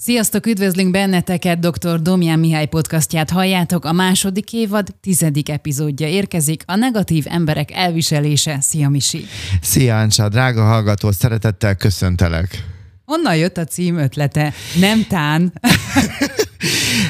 Sziasztok, 0.00 0.46
üdvözlünk 0.46 0.90
benneteket, 0.90 1.58
dr. 1.58 2.02
Domján 2.02 2.38
Mihály 2.38 2.66
podcastját 2.66 3.30
halljátok. 3.30 3.84
A 3.84 3.92
második 3.92 4.52
évad 4.52 4.88
tizedik 5.00 5.48
epizódja 5.48 6.08
érkezik, 6.08 6.62
a 6.66 6.76
negatív 6.76 7.24
emberek 7.28 7.70
elviselése. 7.70 8.60
Szia 8.60 8.88
Misi! 8.88 9.24
Szia 9.60 9.98
Ancsa, 9.98 10.28
drága 10.28 10.64
hallgató, 10.64 11.12
szeretettel 11.12 11.76
köszöntelek! 11.76 12.64
Honnan 13.04 13.36
jött 13.36 13.56
a 13.56 13.64
cím 13.64 13.96
ötlete? 13.96 14.52
Nem 14.80 15.06
tán. 15.08 15.52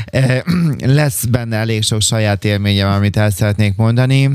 Eh, 0.05 0.41
lesz 1.01 1.25
benne 1.25 1.57
elég 1.57 1.83
sok 1.83 2.01
saját 2.01 2.45
élményem, 2.45 2.91
amit 2.91 3.17
el 3.17 3.31
szeretnék 3.31 3.77
mondani. 3.77 4.31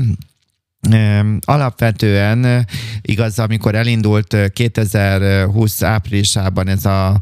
Alapvetően 1.40 2.66
igaz, 3.00 3.38
amikor 3.38 3.74
elindult 3.74 4.36
2020 4.52 5.82
áprilisában 5.82 6.68
ez 6.68 6.84
a 6.84 7.20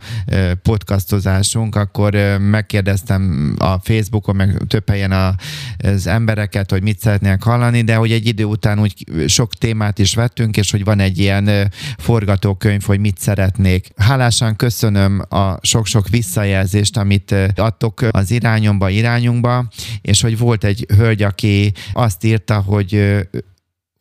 podcastozásunk, 0.63 1.75
akkor 1.75 2.39
megkérdeztem 2.39 3.55
a 3.59 3.79
Facebookon, 3.79 4.37
meg 4.37 4.57
több 4.67 4.89
helyen 4.89 5.37
az 5.79 6.07
embereket, 6.07 6.71
hogy 6.71 6.83
mit 6.83 6.99
szeretnének 6.99 7.43
hallani, 7.43 7.83
de 7.83 7.95
hogy 7.95 8.13
egy 8.13 8.27
idő 8.27 8.45
után 8.45 8.81
úgy 8.81 9.05
sok 9.27 9.55
témát 9.55 9.99
is 9.99 10.15
vettünk, 10.15 10.57
és 10.57 10.71
hogy 10.71 10.85
van 10.85 11.01
egy 11.01 11.19
ilyen 11.19 11.71
forgatókönyv, 11.99 12.83
hogy 12.83 13.01
mit 13.01 13.19
szeretnék. 13.19 13.89
Hálásan 13.97 14.57
köszönöm 14.57 15.23
a 15.29 15.67
sok-sok 15.67 16.09
visszajelzést, 16.09 16.97
amit 16.97 17.35
adtok 17.55 18.03
az 18.11 18.31
irányomba, 18.31 18.89
irányunkba, 18.89 19.69
és 20.01 20.21
hogy 20.21 20.39
volt 20.39 20.65
egy 20.65 20.87
hölgy, 20.97 21.23
aki 21.23 21.73
azt 21.93 22.25
írta, 22.25 22.61
hogy 22.61 23.19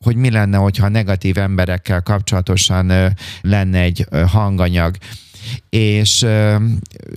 hogy 0.02 0.16
mi 0.16 0.30
lenne, 0.30 0.56
hogyha 0.56 0.88
negatív 0.88 1.38
emberekkel 1.38 2.02
kapcsolatosan 2.02 3.14
lenne 3.40 3.80
egy 3.80 4.06
hanganyag 4.26 4.96
és 5.68 6.26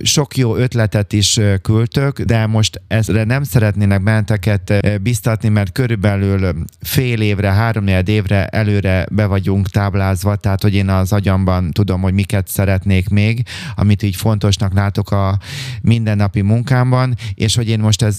sok 0.02 0.36
jó 0.36 0.56
ötletet 0.56 1.12
is 1.12 1.40
küldtök, 1.62 2.20
de 2.20 2.46
most 2.46 2.80
ezre 2.88 3.24
nem 3.24 3.42
szeretnének 3.42 4.02
benneteket 4.02 4.72
biztatni, 5.02 5.48
mert 5.48 5.72
körülbelül 5.72 6.54
fél 6.80 7.20
évre, 7.20 7.52
három 7.52 7.86
évre 7.86 8.46
előre 8.46 9.06
be 9.10 9.26
vagyunk 9.26 9.68
táblázva, 9.68 10.36
tehát 10.36 10.62
hogy 10.62 10.74
én 10.74 10.88
az 10.88 11.12
agyamban 11.12 11.70
tudom, 11.70 12.00
hogy 12.00 12.12
miket 12.12 12.48
szeretnék 12.48 13.08
még, 13.08 13.42
amit 13.76 14.02
így 14.02 14.16
fontosnak 14.16 14.74
látok 14.74 15.10
a 15.10 15.38
mindennapi 15.82 16.40
munkámban, 16.40 17.14
és 17.34 17.54
hogy 17.56 17.68
én 17.68 17.78
most 17.78 18.02
ez 18.02 18.18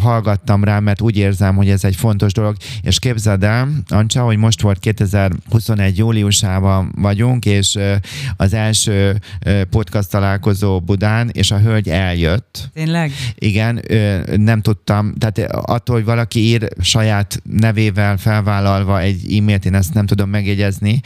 hallgattam 0.00 0.64
rá, 0.64 0.78
mert 0.78 1.00
úgy 1.00 1.16
érzem, 1.16 1.56
hogy 1.56 1.70
ez 1.70 1.84
egy 1.84 1.96
fontos 1.96 2.32
dolog, 2.32 2.56
és 2.82 2.98
képzeld 2.98 3.44
el, 3.44 3.68
Ancsa, 3.88 4.22
hogy 4.22 4.36
most 4.36 4.60
volt 4.60 4.78
2021 4.78 5.98
júliusában 5.98 6.92
vagyunk, 6.96 7.44
és 7.44 7.78
az 8.36 8.54
első 8.54 9.20
podcast 9.70 10.10
találkozó 10.10 10.80
Budán, 10.80 11.28
és 11.32 11.50
a 11.50 11.58
hölgy 11.58 11.88
eljött. 11.88 12.70
Tényleg? 12.72 13.12
Igen, 13.34 13.82
nem 14.36 14.60
tudtam, 14.60 15.14
tehát 15.14 15.52
attól, 15.52 15.96
hogy 15.96 16.04
valaki 16.04 16.40
ír 16.40 16.68
saját 16.80 17.40
nevével 17.42 18.16
felvállalva 18.16 19.00
egy 19.00 19.36
e-mailt, 19.36 19.64
én 19.64 19.74
ezt 19.74 19.94
nem 19.94 20.06
tudom 20.06 20.30
megjegyezni, 20.30 21.00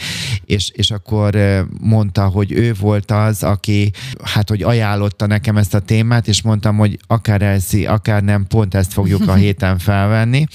és, 0.44 0.70
és 0.74 0.91
akkor 0.91 1.36
mondta, 1.80 2.27
hogy 2.27 2.52
ő 2.52 2.74
volt 2.80 3.11
az, 3.11 3.42
aki 3.42 3.91
hát, 4.24 4.48
hogy 4.48 4.62
ajánlotta 4.62 5.27
nekem 5.27 5.56
ezt 5.56 5.74
a 5.74 5.78
témát, 5.80 6.28
és 6.28 6.42
mondtam, 6.42 6.77
hogy 6.77 6.98
akár 7.06 7.42
elszi, 7.42 7.86
akár 7.86 8.22
nem, 8.22 8.46
pont 8.46 8.74
ezt 8.74 8.92
fogjuk 8.92 9.28
a 9.28 9.34
héten 9.42 9.78
felvenni, 9.78 10.46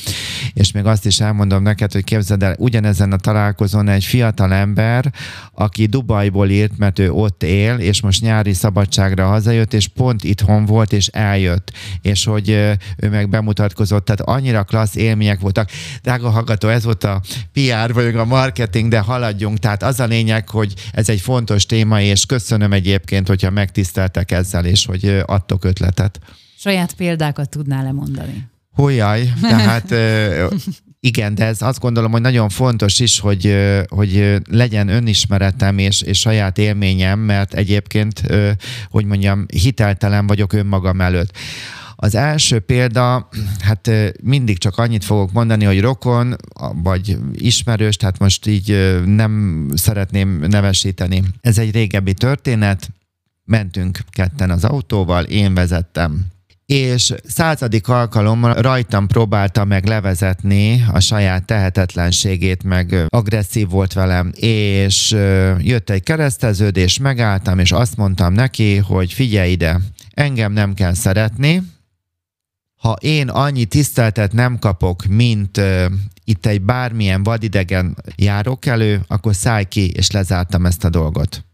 és 0.54 0.72
még 0.72 0.86
azt 0.86 1.06
is 1.06 1.20
elmondom 1.20 1.64
neked, 1.64 1.92
hogy 1.92 2.04
képzeld 2.04 2.44
el, 2.44 2.56
ugyanezen 2.58 3.12
a 3.12 3.18
találkozón 3.18 3.88
egy 3.88 4.04
fiatal 4.04 4.54
ember, 4.54 5.14
aki 5.54 5.86
Dubajból 5.86 6.50
írt, 6.50 6.78
mert 6.78 7.00
ő 7.00 7.12
ott 7.12 7.44
él, 7.44 7.67
és 7.78 8.02
most 8.02 8.22
nyári 8.22 8.54
szabadságra 8.54 9.28
hazajött, 9.28 9.74
és 9.74 9.88
pont 9.88 10.24
itthon 10.24 10.66
volt, 10.66 10.94
és 10.94 11.08
eljött, 11.08 11.72
és 12.02 12.26
hogy 12.26 12.50
ő 12.50 13.10
meg 13.10 13.30
bemutatkozott, 13.30 14.06
tehát 14.06 14.22
annyira 14.22 14.64
klassz 14.64 14.96
élmények 14.96 15.40
voltak. 15.40 15.70
Drága 16.02 16.30
hallgató, 16.30 16.68
ez 16.68 16.84
volt 16.84 17.04
a 17.04 17.22
PR, 17.54 17.94
vagy 17.94 18.16
a 18.16 18.26
marketing, 18.26 18.90
de 18.90 19.00
haladjunk. 19.00 19.58
Tehát 19.58 19.84
az 19.84 20.00
a 20.00 20.06
lényeg, 20.06 20.50
hogy 20.50 20.74
ez 20.92 21.10
egy 21.10 21.22
fontos 21.22 21.66
téma, 21.66 22.02
és 22.02 22.26
köszönöm 22.26 22.74
egyébként, 22.74 23.28
hogyha 23.28 23.50
megtiszteltek 23.50 24.32
ezzel, 24.32 24.66
és 24.66 24.86
hogy 24.86 25.22
adtok 25.26 25.64
ötletet. 25.66 26.20
Saját 26.58 26.94
példákat 26.94 27.50
tudnál 27.50 27.84
lemondani? 27.84 28.48
Hogyaj, 28.72 29.34
tehát 29.42 29.94
igen, 31.00 31.36
de 31.36 31.46
ez 31.46 31.62
azt 31.62 31.80
gondolom, 31.80 32.12
hogy 32.12 32.22
nagyon 32.22 32.50
fontos 32.50 33.00
is, 33.00 33.20
hogy, 33.20 33.56
hogy 33.88 34.36
legyen 34.50 34.88
önismeretem 34.88 35.78
és, 35.78 36.02
és 36.02 36.20
saját 36.20 36.58
élményem, 36.58 37.20
mert 37.20 37.54
egyébként, 37.54 38.22
hogy 38.90 39.06
mondjam, 39.06 39.46
hiteltelen 39.54 40.28
vagyok 40.28 40.54
önmagam 40.54 41.02
előtt. 41.02 41.38
Az 41.96 42.16
első 42.16 42.60
példa, 42.60 43.30
hát 43.60 43.90
mindig 44.24 44.58
csak 44.58 44.78
annyit 44.78 45.06
fogok 45.06 45.32
mondani, 45.32 45.66
hogy 45.66 45.82
rokon, 45.82 46.36
vagy 46.74 47.18
ismerős, 47.34 47.96
tehát 47.96 48.20
most 48.20 48.48
így 48.48 49.00
nem 49.06 49.66
szeretném 49.76 50.46
nevesíteni. 50.48 51.24
Ez 51.42 51.58
egy 51.58 51.72
régebbi 51.72 52.14
történet, 52.14 52.90
mentünk 53.44 54.00
ketten 54.10 54.50
az 54.50 54.64
autóval, 54.64 55.24
én 55.24 55.54
vezettem 55.54 56.26
és 56.68 57.14
századik 57.28 57.88
alkalommal 57.88 58.54
rajtam 58.54 59.08
próbálta 59.08 59.66
meg 59.66 59.86
levezetni 59.86 60.86
a 60.92 61.00
saját 61.00 61.46
tehetetlenségét, 61.46 62.64
meg 62.64 63.06
agresszív 63.08 63.70
volt 63.70 63.94
velem, 63.94 64.32
és 64.36 65.12
jött 65.58 65.90
egy 65.90 66.04
kereszteződés, 66.04 66.98
megálltam, 66.98 67.60
és 67.60 67.72
azt 67.72 67.98
mondtam 67.98 68.34
neki, 68.34 68.76
hogy 68.76 69.14
figyelj 69.14 69.52
ide, 69.52 69.80
engem 70.14 70.52
nem 70.52 70.74
kell 70.74 70.94
szeretni, 70.94 71.62
ha 72.78 72.98
én 73.00 73.30
annyi 73.30 73.66
tiszteltet 73.66 74.34
nem 74.34 74.60
kapok, 74.60 75.06
mint 75.06 75.58
uh, 75.58 75.86
itt 76.24 76.46
egy 76.46 76.62
bármilyen 76.62 77.24
vadidegen 77.24 77.98
járok 78.16 78.66
elő, 78.66 79.02
akkor 79.08 79.36
szállj 79.36 79.64
ki, 79.64 79.90
és 79.90 80.12
lezártam 80.12 80.66
ezt 80.66 80.84
a 80.84 80.90
dolgot. 80.90 81.47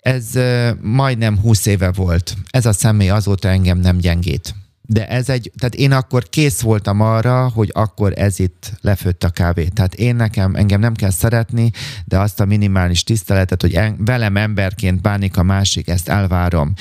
Ez 0.00 0.38
majdnem 0.80 1.38
20 1.38 1.66
éve 1.66 1.92
volt. 1.92 2.36
Ez 2.50 2.66
a 2.66 2.72
személy 2.72 3.10
azóta 3.10 3.48
engem 3.48 3.78
nem 3.78 3.96
gyengít. 3.96 4.54
De 4.92 5.08
ez 5.08 5.28
egy, 5.28 5.52
tehát 5.58 5.74
én 5.74 5.92
akkor 5.92 6.28
kész 6.28 6.60
voltam 6.60 7.00
arra, 7.00 7.48
hogy 7.48 7.70
akkor 7.72 8.12
ez 8.16 8.38
itt 8.38 8.72
lefőtt 8.80 9.24
a 9.24 9.30
kávé. 9.30 9.64
Tehát 9.64 9.94
én 9.94 10.16
nekem, 10.16 10.54
engem 10.54 10.80
nem 10.80 10.94
kell 10.94 11.10
szeretni, 11.10 11.70
de 12.04 12.18
azt 12.18 12.40
a 12.40 12.44
minimális 12.44 13.04
tiszteletet, 13.04 13.60
hogy 13.60 13.74
en, 13.74 13.96
velem 14.04 14.36
emberként 14.36 15.02
bánik 15.02 15.36
a 15.36 15.42
másik, 15.42 15.88
ezt 15.88 16.08
elvárom. 16.08 16.72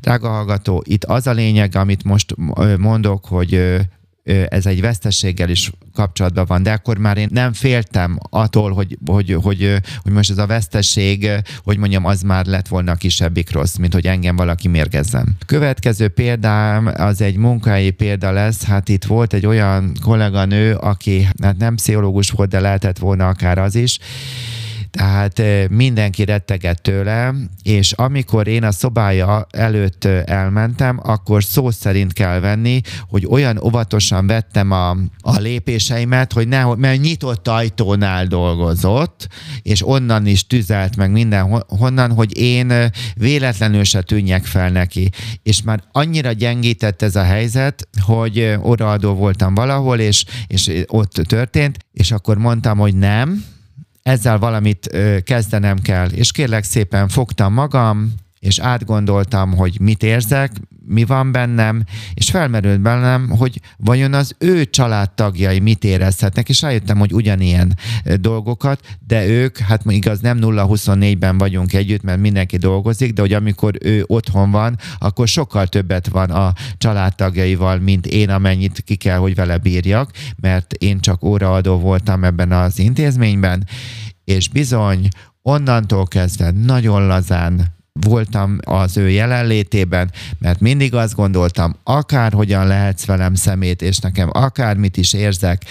Drága 0.00 0.28
hallgató, 0.28 0.82
itt 0.86 1.04
az 1.04 1.26
a 1.26 1.32
lényeg, 1.32 1.76
amit 1.76 2.04
most 2.04 2.34
mondok, 2.78 3.24
hogy 3.24 3.80
ez 4.48 4.66
egy 4.66 4.80
vesztességgel 4.80 5.48
is 5.48 5.70
kapcsolatban 5.94 6.44
van, 6.48 6.62
de 6.62 6.72
akkor 6.72 6.98
már 6.98 7.16
én 7.16 7.28
nem 7.32 7.52
féltem 7.52 8.18
attól, 8.30 8.72
hogy, 8.72 8.98
hogy, 9.06 9.36
hogy, 9.42 9.76
hogy 10.02 10.12
most 10.12 10.30
ez 10.30 10.38
a 10.38 10.46
vesztesség, 10.46 11.30
hogy 11.64 11.78
mondjam, 11.78 12.04
az 12.04 12.22
már 12.22 12.46
lett 12.46 12.68
volna 12.68 12.92
a 12.92 12.94
kisebbik 12.94 13.52
rossz, 13.52 13.76
mint 13.76 13.92
hogy 13.92 14.06
engem 14.06 14.36
valaki 14.36 14.68
mérgezzen. 14.68 15.36
Következő 15.46 16.08
példám 16.08 16.90
az 16.96 17.20
egy 17.20 17.36
munkahelyi 17.36 17.90
példa 17.90 18.30
lesz, 18.30 18.64
hát 18.64 18.88
itt 18.88 19.04
volt 19.04 19.32
egy 19.32 19.46
olyan 19.46 19.92
kolléganő, 20.02 20.74
aki 20.74 21.28
hát 21.42 21.56
nem 21.56 21.74
pszichológus 21.74 22.30
volt, 22.30 22.48
de 22.48 22.60
lehetett 22.60 22.98
volna 22.98 23.28
akár 23.28 23.58
az 23.58 23.74
is, 23.74 23.98
tehát 24.96 25.42
mindenki 25.70 26.24
rettegett 26.24 26.82
tőle, 26.82 27.34
és 27.62 27.92
amikor 27.92 28.46
én 28.46 28.64
a 28.64 28.72
szobája 28.72 29.46
előtt 29.50 30.04
elmentem, 30.04 31.00
akkor 31.02 31.44
szó 31.44 31.70
szerint 31.70 32.12
kell 32.12 32.40
venni, 32.40 32.80
hogy 33.08 33.26
olyan 33.26 33.58
óvatosan 33.62 34.26
vettem 34.26 34.70
a, 34.70 34.90
a 35.20 35.38
lépéseimet, 35.38 36.32
hogy 36.32 36.48
nehogy, 36.48 36.78
mert 36.78 37.00
nyitott 37.00 37.48
ajtónál 37.48 38.26
dolgozott, 38.26 39.28
és 39.62 39.86
onnan 39.86 40.26
is 40.26 40.46
tüzelt 40.46 40.96
meg 40.96 41.10
minden 41.10 41.64
honnan, 41.68 42.12
hogy 42.12 42.38
én 42.38 42.72
véletlenül 43.14 43.84
se 43.84 44.02
tűnjek 44.02 44.44
fel 44.44 44.70
neki. 44.70 45.10
És 45.42 45.62
már 45.62 45.82
annyira 45.92 46.32
gyengített 46.32 47.02
ez 47.02 47.16
a 47.16 47.22
helyzet, 47.22 47.88
hogy 48.00 48.54
odaadó 48.62 49.14
voltam 49.14 49.54
valahol, 49.54 49.98
és, 49.98 50.24
és 50.46 50.70
ott 50.86 51.12
történt, 51.12 51.78
és 51.92 52.12
akkor 52.12 52.38
mondtam, 52.38 52.78
hogy 52.78 52.94
nem, 52.96 53.44
ezzel 54.04 54.38
valamit 54.38 54.96
kezdenem 55.24 55.78
kell. 55.78 56.08
És 56.08 56.32
kérlek 56.32 56.64
szépen 56.64 57.08
fogtam 57.08 57.52
magam, 57.52 58.14
és 58.40 58.58
átgondoltam, 58.58 59.52
hogy 59.52 59.80
mit 59.80 60.02
érzek, 60.02 60.50
mi 60.86 61.04
van 61.04 61.32
bennem, 61.32 61.84
és 62.14 62.30
felmerült 62.30 62.80
bennem, 62.80 63.30
hogy 63.30 63.60
vajon 63.76 64.12
az 64.12 64.34
ő 64.38 64.64
családtagjai 64.64 65.58
mit 65.58 65.84
érezhetnek, 65.84 66.48
és 66.48 66.62
rájöttem, 66.62 66.98
hogy 66.98 67.12
ugyanilyen 67.12 67.78
dolgokat, 68.20 68.80
de 69.06 69.26
ők, 69.26 69.58
hát 69.58 69.82
igaz, 69.86 70.20
nem 70.20 70.38
0-24-ben 70.40 71.38
vagyunk 71.38 71.72
együtt, 71.72 72.02
mert 72.02 72.20
mindenki 72.20 72.56
dolgozik, 72.56 73.12
de 73.12 73.20
hogy 73.20 73.32
amikor 73.32 73.74
ő 73.80 74.04
otthon 74.06 74.50
van, 74.50 74.78
akkor 74.98 75.28
sokkal 75.28 75.66
többet 75.66 76.08
van 76.08 76.30
a 76.30 76.52
családtagjaival, 76.78 77.78
mint 77.78 78.06
én, 78.06 78.30
amennyit 78.30 78.82
ki 78.84 78.94
kell, 78.94 79.18
hogy 79.18 79.34
vele 79.34 79.58
bírjak, 79.58 80.10
mert 80.40 80.72
én 80.72 81.00
csak 81.00 81.24
óraadó 81.24 81.78
voltam 81.78 82.24
ebben 82.24 82.52
az 82.52 82.78
intézményben, 82.78 83.66
és 84.24 84.48
bizony 84.48 85.08
onnantól 85.42 86.06
kezdve 86.06 86.50
nagyon 86.50 87.06
lazán 87.06 87.72
voltam 88.00 88.58
az 88.64 88.96
ő 88.96 89.10
jelenlétében, 89.10 90.12
mert 90.38 90.60
mindig 90.60 90.94
azt 90.94 91.14
gondoltam, 91.14 91.76
akárhogyan 91.82 92.66
lehetsz 92.66 93.04
velem 93.04 93.34
szemét, 93.34 93.82
és 93.82 93.98
nekem 93.98 94.28
akármit 94.32 94.96
is 94.96 95.12
érzek, 95.12 95.64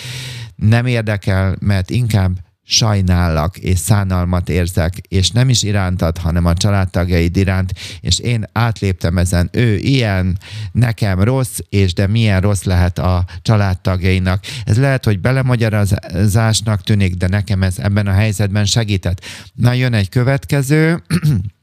nem 0.55 0.85
érdekel, 0.85 1.55
mert 1.59 1.89
inkább 1.89 2.31
sajnállak 2.65 3.57
és 3.57 3.79
szánalmat 3.79 4.49
érzek, 4.49 4.93
és 5.07 5.31
nem 5.31 5.49
is 5.49 5.63
irántad, 5.63 6.17
hanem 6.17 6.45
a 6.45 6.53
családtagjaid 6.53 7.37
iránt, 7.37 7.73
és 8.01 8.19
én 8.19 8.45
átléptem 8.51 9.17
ezen, 9.17 9.49
ő 9.51 9.75
ilyen, 9.75 10.37
nekem 10.71 11.21
rossz, 11.21 11.57
és 11.69 11.93
de 11.93 12.07
milyen 12.07 12.41
rossz 12.41 12.63
lehet 12.63 12.99
a 12.99 13.25
családtagjainak. 13.41 14.43
Ez 14.63 14.77
lehet, 14.77 15.05
hogy 15.05 15.19
belemagyarázásnak 15.19 16.81
tűnik, 16.81 17.15
de 17.15 17.27
nekem 17.27 17.63
ez 17.63 17.79
ebben 17.79 18.07
a 18.07 18.11
helyzetben 18.11 18.65
segített. 18.65 19.25
Na, 19.53 19.73
jön 19.73 19.93
egy 19.93 20.09
következő, 20.09 21.03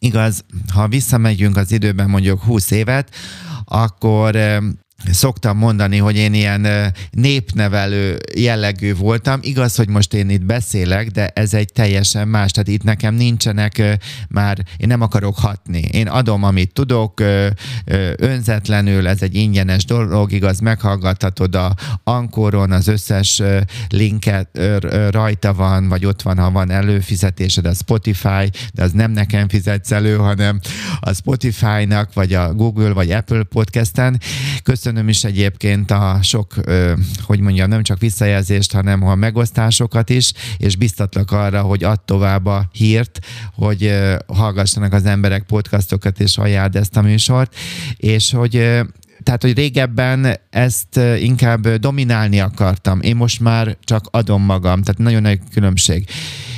igaz, 0.00 0.44
ha 0.72 0.88
visszamegyünk 0.88 1.56
az 1.56 1.72
időben 1.72 2.10
mondjuk 2.10 2.42
20 2.42 2.70
évet, 2.70 3.14
akkor 3.64 4.36
szoktam 5.04 5.56
mondani, 5.56 5.96
hogy 5.96 6.16
én 6.16 6.34
ilyen 6.34 6.92
népnevelő 7.10 8.18
jellegű 8.36 8.94
voltam. 8.94 9.38
Igaz, 9.42 9.76
hogy 9.76 9.88
most 9.88 10.14
én 10.14 10.30
itt 10.30 10.44
beszélek, 10.44 11.10
de 11.10 11.28
ez 11.28 11.54
egy 11.54 11.72
teljesen 11.72 12.28
más. 12.28 12.50
Tehát 12.50 12.68
itt 12.68 12.82
nekem 12.82 13.14
nincsenek 13.14 13.98
már, 14.28 14.58
én 14.76 14.88
nem 14.88 15.00
akarok 15.00 15.38
hatni. 15.38 15.78
Én 15.78 16.08
adom, 16.08 16.42
amit 16.42 16.72
tudok, 16.72 17.22
önzetlenül, 18.16 19.08
ez 19.08 19.22
egy 19.22 19.34
ingyenes 19.34 19.84
dolog, 19.84 20.32
igaz, 20.32 20.58
meghallgathatod 20.58 21.54
a 21.54 21.74
Ankoron, 22.04 22.72
az 22.72 22.88
összes 22.88 23.42
linket 23.88 24.60
rajta 25.10 25.54
van, 25.54 25.88
vagy 25.88 26.04
ott 26.04 26.22
van, 26.22 26.38
ha 26.38 26.50
van 26.50 26.70
előfizetésed 26.70 27.66
a 27.66 27.74
Spotify, 27.74 28.50
de 28.72 28.82
az 28.82 28.92
nem 28.92 29.10
nekem 29.10 29.48
fizetsz 29.48 29.90
elő, 29.90 30.16
hanem 30.16 30.60
a 31.00 31.12
Spotify-nak, 31.12 32.14
vagy 32.14 32.34
a 32.34 32.54
Google, 32.54 32.92
vagy 32.92 33.10
Apple 33.10 33.42
podcasten. 33.42 34.20
Köszönöm 34.62 34.88
köszönöm 34.90 35.08
is 35.08 35.24
egyébként 35.24 35.90
a 35.90 36.18
sok, 36.22 36.54
hogy 37.22 37.40
mondjam, 37.40 37.68
nem 37.68 37.82
csak 37.82 37.98
visszajelzést, 37.98 38.72
hanem 38.72 39.02
a 39.02 39.14
megosztásokat 39.14 40.10
is, 40.10 40.32
és 40.56 40.76
biztatlak 40.76 41.30
arra, 41.30 41.62
hogy 41.62 41.84
add 41.84 41.96
tovább 42.04 42.46
a 42.46 42.68
hírt, 42.72 43.18
hogy 43.54 43.94
hallgassanak 44.26 44.92
az 44.92 45.04
emberek 45.04 45.42
podcastokat, 45.42 46.20
és 46.20 46.38
ajánld 46.38 46.76
ezt 46.76 46.96
a 46.96 47.02
műsort, 47.02 47.54
és 47.96 48.32
hogy 48.32 48.52
tehát, 49.22 49.42
hogy 49.42 49.54
régebben 49.54 50.36
ezt 50.50 51.00
inkább 51.18 51.68
dominálni 51.68 52.40
akartam. 52.40 53.00
Én 53.00 53.16
most 53.16 53.40
már 53.40 53.76
csak 53.80 54.06
adom 54.10 54.42
magam, 54.42 54.82
tehát 54.82 55.00
nagyon 55.00 55.22
nagy 55.22 55.40
különbség. 55.52 56.08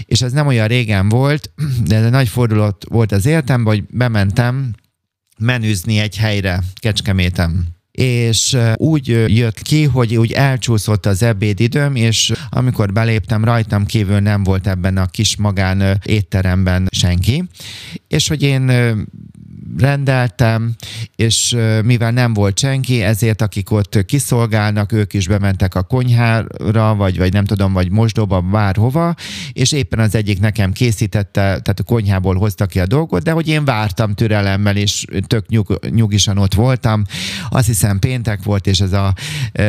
És 0.04 0.22
ez 0.22 0.32
nem 0.32 0.46
olyan 0.46 0.68
régen 0.68 1.08
volt, 1.08 1.50
de 1.84 1.96
ez 1.96 2.04
egy 2.04 2.10
nagy 2.10 2.28
fordulat 2.28 2.84
volt 2.88 3.12
az 3.12 3.26
életemben, 3.26 3.74
hogy 3.74 3.84
bementem 3.90 4.74
menüzni 5.38 5.98
egy 5.98 6.16
helyre 6.16 6.62
Kecskeméten 6.74 7.80
és 7.92 8.56
úgy 8.76 9.06
jött 9.36 9.62
ki, 9.62 9.84
hogy 9.84 10.16
úgy 10.16 10.32
elcsúszott 10.32 11.06
az 11.06 11.22
ebédidőm, 11.22 11.94
és 11.94 12.32
amikor 12.50 12.92
beléptem, 12.92 13.44
rajtam 13.44 13.86
kívül 13.86 14.18
nem 14.18 14.42
volt 14.42 14.66
ebben 14.66 14.96
a 14.96 15.06
kis 15.06 15.36
magán 15.36 16.00
étteremben 16.04 16.88
senki, 16.90 17.44
és 18.08 18.28
hogy 18.28 18.42
én 18.42 18.70
rendeltem, 19.78 20.74
és 21.16 21.56
mivel 21.84 22.10
nem 22.10 22.32
volt 22.32 22.58
senki, 22.58 23.02
ezért 23.02 23.42
akik 23.42 23.70
ott 23.70 24.04
kiszolgálnak, 24.04 24.92
ők 24.92 25.12
is 25.12 25.26
bementek 25.26 25.74
a 25.74 25.82
konyhára, 25.82 26.94
vagy, 26.94 27.18
vagy 27.18 27.32
nem 27.32 27.44
tudom, 27.44 27.72
vagy 27.72 27.90
mosdóba, 27.90 28.40
bárhova, 28.40 29.14
és 29.52 29.72
éppen 29.72 29.98
az 29.98 30.14
egyik 30.14 30.40
nekem 30.40 30.72
készítette, 30.72 31.40
tehát 31.40 31.80
a 31.80 31.82
konyhából 31.82 32.36
hozta 32.36 32.66
ki 32.66 32.80
a 32.80 32.86
dolgot, 32.86 33.22
de 33.22 33.30
hogy 33.30 33.48
én 33.48 33.64
vártam 33.64 34.14
türelemmel, 34.14 34.76
és 34.76 35.04
tök 35.26 35.48
nyug, 35.48 35.78
nyugisan 35.90 36.38
ott 36.38 36.54
voltam. 36.54 37.04
Azt 37.50 37.66
hiszem 37.66 37.98
péntek 37.98 38.42
volt, 38.42 38.66
és 38.66 38.80
ez 38.80 38.92
a 38.92 39.14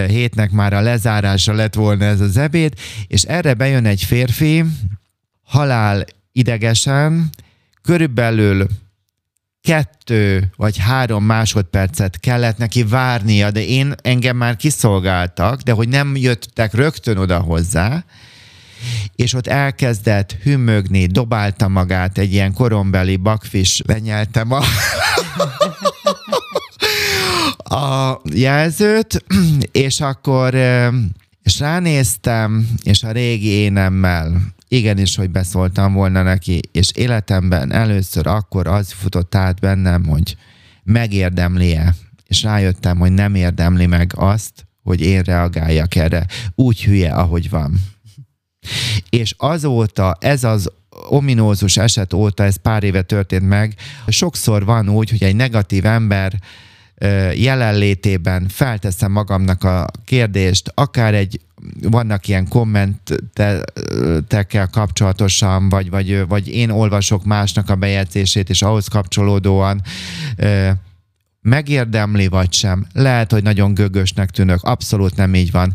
hétnek 0.07 0.51
már 0.51 0.73
a 0.73 0.81
lezárása 0.81 1.53
lett 1.53 1.73
volna 1.73 2.05
ez 2.05 2.19
az 2.21 2.37
ebéd, 2.37 2.73
és 3.07 3.23
erre 3.23 3.53
bejön 3.53 3.85
egy 3.85 4.03
férfi, 4.03 4.63
halál 5.43 6.05
idegesen, 6.31 7.29
körülbelül 7.81 8.67
kettő 9.63 10.51
vagy 10.55 10.77
három 10.77 11.23
másodpercet 11.23 12.19
kellett 12.19 12.57
neki 12.57 12.83
várnia, 12.83 13.51
de 13.51 13.65
én 13.65 13.93
engem 14.01 14.37
már 14.37 14.55
kiszolgáltak, 14.55 15.61
de 15.61 15.71
hogy 15.71 15.87
nem 15.87 16.15
jöttek 16.15 16.73
rögtön 16.73 17.17
oda 17.17 17.39
hozzá, 17.39 18.03
és 19.15 19.33
ott 19.33 19.47
elkezdett 19.47 20.31
hümmögni, 20.31 21.05
dobálta 21.05 21.67
magát 21.67 22.17
egy 22.17 22.33
ilyen 22.33 22.53
korombeli 22.53 23.15
bakfis, 23.15 23.81
lenyeltem 23.85 24.51
a, 24.51 24.63
a 27.77 28.21
jelzőt, 28.33 29.25
és 29.71 29.99
akkor 29.99 30.55
és 31.43 31.59
ránéztem, 31.59 32.67
és 32.83 33.03
a 33.03 33.11
régi 33.11 33.49
énemmel 33.49 34.53
igenis, 34.73 35.15
hogy 35.15 35.29
beszóltam 35.29 35.93
volna 35.93 36.23
neki, 36.23 36.59
és 36.71 36.91
életemben 36.95 37.71
először 37.71 38.27
akkor 38.27 38.67
az 38.67 38.91
futott 38.91 39.35
át 39.35 39.59
bennem, 39.59 40.05
hogy 40.05 40.35
megérdemli-e, 40.83 41.95
és 42.27 42.43
rájöttem, 42.43 42.97
hogy 42.97 43.11
nem 43.11 43.35
érdemli 43.35 43.85
meg 43.85 44.11
azt, 44.15 44.51
hogy 44.83 45.01
én 45.01 45.21
reagáljak 45.21 45.95
erre. 45.95 46.25
Úgy 46.55 46.83
hülye, 46.83 47.11
ahogy 47.13 47.49
van. 47.49 47.79
És 49.09 49.33
azóta 49.37 50.17
ez 50.19 50.43
az 50.43 50.71
ominózus 51.09 51.77
eset 51.77 52.13
óta, 52.13 52.43
ez 52.43 52.55
pár 52.55 52.83
éve 52.83 53.01
történt 53.01 53.47
meg, 53.47 53.75
sokszor 54.07 54.65
van 54.65 54.89
úgy, 54.89 55.09
hogy 55.09 55.23
egy 55.23 55.35
negatív 55.35 55.85
ember 55.85 56.33
jelenlétében 57.33 58.47
felteszem 58.47 59.11
magamnak 59.11 59.63
a 59.63 59.87
kérdést, 60.05 60.71
akár 60.73 61.13
egy 61.13 61.39
vannak 61.81 62.27
ilyen 62.27 62.47
kommentekkel 62.47 63.63
kapcsolatosan, 64.71 65.69
vagy, 65.69 65.89
vagy, 65.89 66.27
vagy 66.27 66.47
én 66.47 66.69
olvasok 66.69 67.23
másnak 67.25 67.69
a 67.69 67.75
bejegyzését, 67.75 68.49
és 68.49 68.61
ahhoz 68.61 68.87
kapcsolódóan 68.87 69.81
megérdemli 71.43 72.27
vagy 72.27 72.53
sem. 72.53 72.85
Lehet, 72.93 73.31
hogy 73.31 73.43
nagyon 73.43 73.73
gögösnek 73.73 74.29
tűnök, 74.29 74.63
abszolút 74.63 75.15
nem 75.15 75.35
így 75.35 75.51
van. 75.51 75.73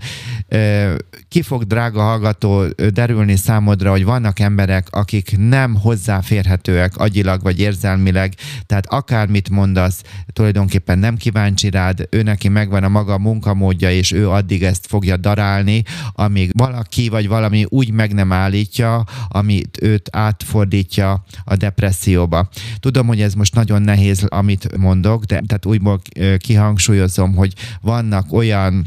Ki 1.28 1.42
fog, 1.42 1.64
drága 1.64 2.02
hallgató, 2.02 2.64
derülni 2.92 3.36
számodra, 3.36 3.90
hogy 3.90 4.04
vannak 4.04 4.38
emberek, 4.38 4.86
akik 4.90 5.34
nem 5.38 5.74
hozzáférhetőek 5.74 6.96
agyilag 6.96 7.42
vagy 7.42 7.60
érzelmileg, 7.60 8.34
tehát 8.66 8.86
akármit 8.86 9.50
mondasz, 9.50 10.02
tulajdonképpen 10.32 10.98
nem 10.98 11.16
kíváncsi 11.16 11.70
rád, 11.70 12.06
ő 12.10 12.22
neki 12.22 12.48
megvan 12.48 12.84
a 12.84 12.88
maga 12.88 13.18
munkamódja, 13.18 13.90
és 13.90 14.12
ő 14.12 14.30
addig 14.30 14.62
ezt 14.62 14.86
fogja 14.86 15.16
darálni, 15.16 15.82
amíg 16.12 16.50
valaki 16.52 17.08
vagy 17.08 17.28
valami 17.28 17.64
úgy 17.68 17.90
meg 17.90 18.14
nem 18.14 18.32
állítja, 18.32 19.04
amit 19.28 19.78
őt 19.82 20.08
átfordítja 20.12 21.24
a 21.44 21.56
depresszióba. 21.56 22.48
Tudom, 22.80 23.06
hogy 23.06 23.20
ez 23.20 23.34
most 23.34 23.54
nagyon 23.54 23.82
nehéz, 23.82 24.24
amit 24.28 24.76
mondok, 24.76 25.24
de 25.24 25.40
tehát 25.58 25.76
újból 25.76 26.00
kihangsúlyozom, 26.38 27.34
hogy 27.34 27.52
vannak 27.80 28.32
olyan 28.32 28.86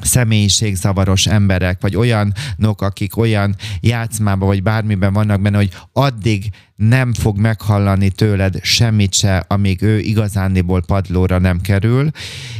személyiségzavaros 0.00 1.26
emberek, 1.26 1.80
vagy 1.80 1.96
olyanok, 1.96 2.82
akik 2.82 3.16
olyan 3.16 3.56
játszmában, 3.80 4.48
vagy 4.48 4.62
bármiben 4.62 5.12
vannak 5.12 5.40
benne, 5.40 5.56
hogy 5.56 5.70
addig 5.92 6.50
nem 6.76 7.12
fog 7.12 7.38
meghallani 7.38 8.10
tőled 8.10 8.58
semmit 8.62 9.14
se, 9.14 9.44
amíg 9.48 9.82
ő 9.82 9.98
igazándiból 9.98 10.82
padlóra 10.86 11.38
nem 11.38 11.60
kerül, 11.60 12.10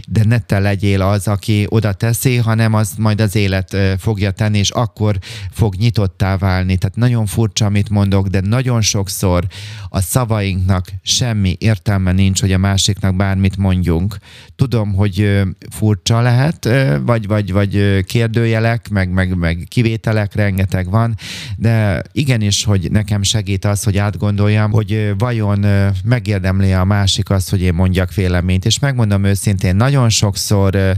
de 0.09 0.25
ne 0.25 0.38
te 0.38 0.59
legyél 0.59 1.02
az, 1.02 1.28
aki 1.28 1.66
oda 1.68 1.92
teszi, 1.92 2.37
hanem 2.37 2.75
az 2.75 2.92
majd 2.99 3.21
az 3.21 3.37
élet 3.37 3.76
fogja 3.99 4.30
tenni, 4.30 4.59
és 4.59 4.71
akkor 4.71 5.18
fog 5.50 5.75
nyitottá 5.75 6.37
válni. 6.37 6.76
Tehát 6.76 6.97
nagyon 6.97 7.26
furcsa, 7.26 7.66
amit 7.66 7.88
mondok, 7.88 8.26
de 8.26 8.40
nagyon 8.40 8.80
sokszor 8.80 9.47
a 9.88 10.00
szavainknak 10.00 10.87
semmi 11.02 11.56
értelme 11.59 12.12
nincs, 12.12 12.40
hogy 12.40 12.52
a 12.52 12.59
másiknak 12.59 13.16
bármit 13.16 13.56
mondjunk. 13.56 14.16
Tudom, 14.56 14.94
hogy 14.94 15.42
furcsa 15.71 16.21
lehet, 16.21 16.68
vagy, 17.04 17.26
vagy, 17.26 17.52
vagy 17.52 18.04
kérdőjelek, 18.04 18.88
meg, 18.88 19.11
meg, 19.11 19.37
meg 19.37 19.66
kivételek 19.68 20.35
rengeteg 20.35 20.90
van, 20.90 21.14
de 21.56 22.02
igenis, 22.12 22.64
hogy 22.64 22.90
nekem 22.90 23.23
segít 23.23 23.64
az, 23.64 23.83
hogy 23.83 24.02
átgondoljam, 24.04 24.70
hogy 24.70 25.14
vajon 25.18 25.66
megérdemli 26.04 26.73
a 26.73 26.84
másik 26.84 27.30
azt, 27.30 27.50
hogy 27.50 27.61
én 27.61 27.75
mondjak 27.75 28.14
véleményt. 28.14 28.64
És 28.64 28.78
megmondom 28.78 29.25
őszintén, 29.25 29.76
nagyon 29.76 30.08
sokszor 30.08 30.96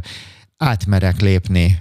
átmerek 0.56 1.20
lépni 1.20 1.78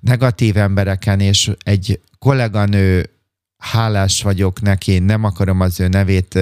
negatív 0.00 0.56
embereken, 0.56 1.20
és 1.20 1.50
egy 1.64 2.00
kolléganő 2.18 3.10
hálás 3.58 4.22
vagyok 4.22 4.60
neki, 4.60 4.98
nem 4.98 5.24
akarom 5.24 5.60
az 5.60 5.80
ő 5.80 5.88
nevét 5.88 6.38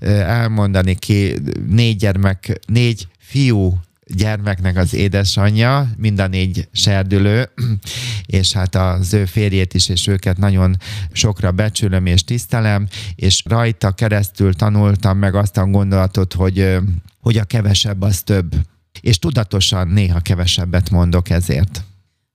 elmondani 0.00 0.94
ki, 0.94 1.34
négy 1.66 1.96
gyermek, 1.96 2.58
négy 2.66 3.06
fiú 3.18 3.80
gyermeknek 4.14 4.76
az 4.76 4.94
édesanyja, 4.94 5.90
mind 5.96 6.18
a 6.18 6.26
négy 6.26 6.68
serdülő, 6.72 7.50
és 8.26 8.52
hát 8.52 8.74
az 8.74 9.14
ő 9.14 9.24
férjét 9.24 9.74
is, 9.74 9.88
és 9.88 10.06
őket 10.06 10.36
nagyon 10.38 10.76
sokra 11.12 11.50
becsülöm 11.50 12.06
és 12.06 12.24
tisztelem, 12.24 12.88
és 13.14 13.42
rajta 13.46 13.90
keresztül 13.90 14.54
tanultam 14.54 15.18
meg 15.18 15.34
azt 15.34 15.56
a 15.56 15.66
gondolatot, 15.66 16.32
hogy, 16.32 16.76
hogy 17.20 17.36
a 17.36 17.44
kevesebb 17.44 18.02
az 18.02 18.22
több. 18.22 18.54
És 19.00 19.18
tudatosan 19.18 19.88
néha 19.88 20.20
kevesebbet 20.20 20.90
mondok 20.90 21.30
ezért. 21.30 21.84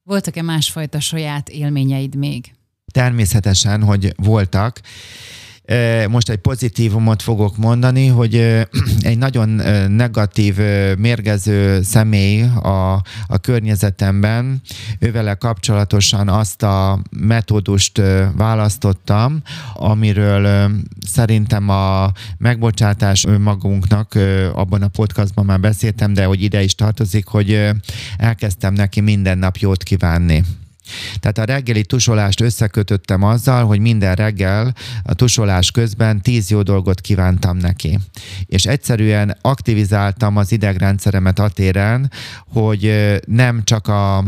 Voltak-e 0.03 0.41
másfajta 0.41 0.99
saját 0.99 1.49
élményeid 1.49 2.15
még? 2.15 2.53
Természetesen, 2.91 3.83
hogy 3.83 4.13
voltak. 4.15 4.81
Most 6.09 6.29
egy 6.29 6.37
pozitívumot 6.37 7.21
fogok 7.21 7.57
mondani, 7.57 8.07
hogy 8.07 8.35
egy 9.09 9.17
nagyon 9.17 9.49
negatív, 9.89 10.57
mérgező 10.97 11.81
személy 11.81 12.41
a, 12.41 12.93
a 13.27 13.37
környezetemben, 13.41 14.61
ővele 14.99 15.33
kapcsolatosan 15.33 16.29
azt 16.29 16.63
a 16.63 17.01
metódust 17.19 18.01
választottam, 18.35 19.41
amiről 19.73 20.71
szerintem 21.05 21.69
a 21.69 22.11
megbocsátás 22.37 23.25
magunknak, 23.39 24.13
abban 24.53 24.81
a 24.81 24.87
podcastban 24.87 25.45
már 25.45 25.59
beszéltem, 25.59 26.13
de 26.13 26.25
hogy 26.25 26.43
ide 26.43 26.63
is 26.63 26.75
tartozik, 26.75 27.25
hogy 27.25 27.69
elkezdtem 28.17 28.73
neki 28.73 29.01
minden 29.01 29.37
nap 29.37 29.57
jót 29.57 29.83
kívánni. 29.83 30.43
Tehát 31.19 31.37
a 31.37 31.53
reggeli 31.53 31.85
tusolást 31.85 32.41
összekötöttem 32.41 33.23
azzal, 33.23 33.65
hogy 33.65 33.79
minden 33.79 34.15
reggel 34.15 34.73
a 35.03 35.13
tusolás 35.13 35.71
közben 35.71 36.21
tíz 36.21 36.49
jó 36.49 36.61
dolgot 36.61 37.01
kívántam 37.01 37.57
neki. 37.57 37.99
És 38.45 38.65
egyszerűen 38.65 39.37
aktivizáltam 39.41 40.37
az 40.37 40.51
idegrendszeremet 40.51 41.39
a 41.39 41.49
hogy 42.53 42.93
nem 43.25 43.63
csak 43.63 43.87
a 43.87 44.23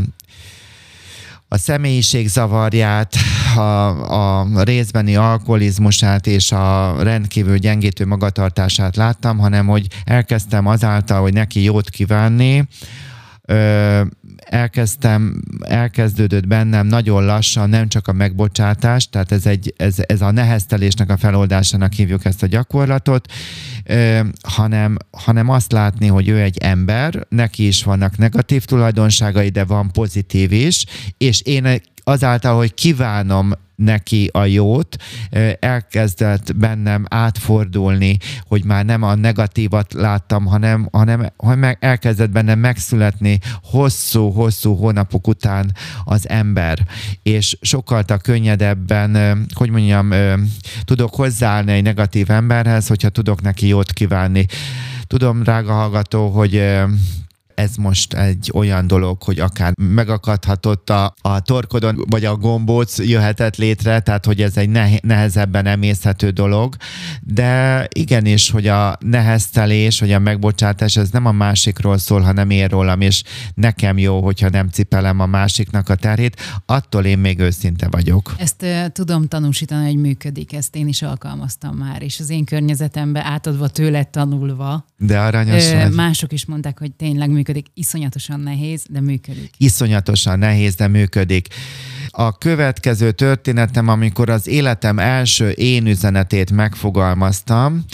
a 1.52 1.58
személyiség 1.58 2.28
zavarját, 2.28 3.16
a, 3.56 4.42
a 4.42 4.64
részbeni 4.64 5.16
alkoholizmusát 5.16 6.28
és 6.28 6.52
a 6.52 6.96
rendkívül 7.04 7.58
gyengítő 7.58 8.06
magatartását 8.06 8.96
láttam, 8.96 9.38
hanem 9.38 9.68
hogy 9.68 9.88
elkezdtem 10.04 10.66
azáltal, 10.66 11.22
hogy 11.22 11.34
neki 11.34 11.64
jót 11.64 11.90
kívánni, 11.90 12.68
elkezdtem, 14.50 15.42
elkezdődött 15.60 16.48
bennem 16.48 16.88
nagyon 16.88 17.26
lassan 17.26 17.70
nem 17.70 17.88
csak 17.88 18.08
a 18.08 18.14
megbocsátás, 18.14 19.10
tehát 19.10 19.32
ez, 19.32 19.46
egy, 19.46 19.74
ez, 19.78 19.96
ez 20.00 20.22
a 20.22 20.32
neheztelésnek 20.32 21.10
a 21.10 21.18
feloldásának 21.18 21.94
hívjuk 21.94 22.26
ezt 22.26 22.44
a 22.44 22.48
gyakorlatot, 22.48 23.32
ö, 23.84 24.20
hanem, 24.42 24.98
hanem 25.12 25.50
azt 25.50 25.72
látni, 25.72 26.08
hogy 26.08 26.28
ő 26.28 26.42
egy 26.42 26.58
ember, 26.58 27.26
neki 27.30 27.68
is 27.68 27.84
vannak 27.84 28.18
negatív 28.18 28.66
tulajdonságai, 28.66 29.50
de 29.50 29.64
van 29.64 29.92
pozitív 29.92 30.52
is, 30.52 30.86
és 31.18 31.42
én 31.42 31.82
azáltal, 32.10 32.56
hogy 32.56 32.74
kívánom 32.74 33.52
neki 33.76 34.30
a 34.34 34.46
jót, 34.46 34.96
elkezdett 35.60 36.56
bennem 36.56 37.06
átfordulni, 37.10 38.18
hogy 38.48 38.64
már 38.64 38.86
nem 38.86 39.04
a 39.04 39.16
negatívat 39.16 39.94
láttam, 39.94 40.46
hanem, 40.46 40.88
hanem 40.92 41.32
hogy 41.38 41.78
elkezdett 41.80 42.30
bennem 42.30 42.60
megszületni 42.60 43.40
hosszú-hosszú 43.64 44.76
hónapok 44.76 45.28
után 45.28 45.76
az 46.04 46.30
ember, 46.30 46.80
és 47.24 47.58
sokkal 47.62 48.04
könnyedebben, 48.22 49.46
hogy 49.54 49.70
mondjam, 49.70 50.14
tudok 50.84 51.16
hozzáállni 51.16 51.72
egy 51.72 51.84
negatív 51.84 52.30
emberhez, 52.30 52.88
hogyha 52.88 53.10
tudok 53.10 53.42
neki 53.42 53.68
jót 53.68 53.92
kívánni. 53.92 54.46
Tudom, 55.08 55.44
drága 55.44 55.74
hallgató, 55.74 56.30
hogy 56.30 56.64
ez 57.60 57.76
most 57.76 58.14
egy 58.14 58.52
olyan 58.54 58.88
dolog, 58.88 59.24
hogy 59.24 59.40
akár 59.40 59.74
megakadhatott 59.78 60.90
a, 60.90 61.14
a 61.22 61.40
torkodon, 61.40 62.06
vagy 62.10 62.26
a 62.26 62.36
gombóc 62.36 63.00
jöhetett 63.00 63.56
létre, 63.56 64.00
tehát 64.00 64.26
hogy 64.26 64.42
ez 64.42 64.58
egy 64.58 64.70
nehezebben 65.02 65.66
emészhető 65.66 66.30
dolog, 66.30 66.76
de 67.22 67.88
igenis, 67.94 68.50
hogy 68.50 68.68
a 68.68 68.98
neheztelés, 69.00 70.00
hogy 70.00 70.12
a 70.12 70.20
megbocsátás, 70.20 70.98
ez 70.98 71.10
nem 71.10 71.26
a 71.26 71.32
másikról 71.32 71.98
szól, 71.98 72.22
hanem 72.22 72.50
én 72.50 72.68
rólam, 72.68 73.02
és 73.02 73.24
nekem 73.54 73.98
jó, 73.98 74.22
hogyha 74.22 74.50
nem 74.50 74.68
cipelem 74.68 75.20
a 75.20 75.26
másiknak 75.26 75.90
a 75.90 75.96
terét, 75.96 76.62
attól 76.66 77.06
én 77.06 77.20
még 77.20 77.40
őszinte 77.40 77.88
vagyok. 77.92 78.36
Ezt 78.38 78.64
uh, 78.64 78.86
tudom 78.88 79.28
tanúsítani, 79.28 79.86
hogy 79.86 80.00
működik, 80.02 80.54
ezt 80.54 80.76
én 80.76 80.88
is 80.88 81.02
alkalmaztam 81.02 81.76
már, 81.76 82.02
és 82.02 82.20
az 82.20 82.30
én 82.30 82.46
környezetembe 82.46 83.24
átadva 83.24 83.68
tőle 83.68 84.04
tanulva. 84.04 84.86
De 84.98 85.20
aranyos 85.20 85.72
uh, 85.72 85.94
Mások 85.94 86.32
is 86.32 86.46
mondták, 86.46 86.80
hogy 86.80 86.92
tényleg 86.92 87.30
működik 87.30 87.48
működik. 87.50 87.72
Iszonyatosan 87.74 88.40
nehéz, 88.40 88.84
de 88.90 89.02
működik. 89.02 89.50
Iszonyatosan 89.58 90.40
nehéz, 90.40 90.76
de 90.76 90.88
működik. 90.88 91.48
A 92.10 92.38
következő 92.38 93.12
történetem, 93.12 93.88
amikor 93.88 94.30
az 94.30 94.48
életem 94.48 95.00
első 95.00 95.50
én 95.50 95.88
üzenetét 95.88 96.52
megfogalmaztam, 96.52 97.86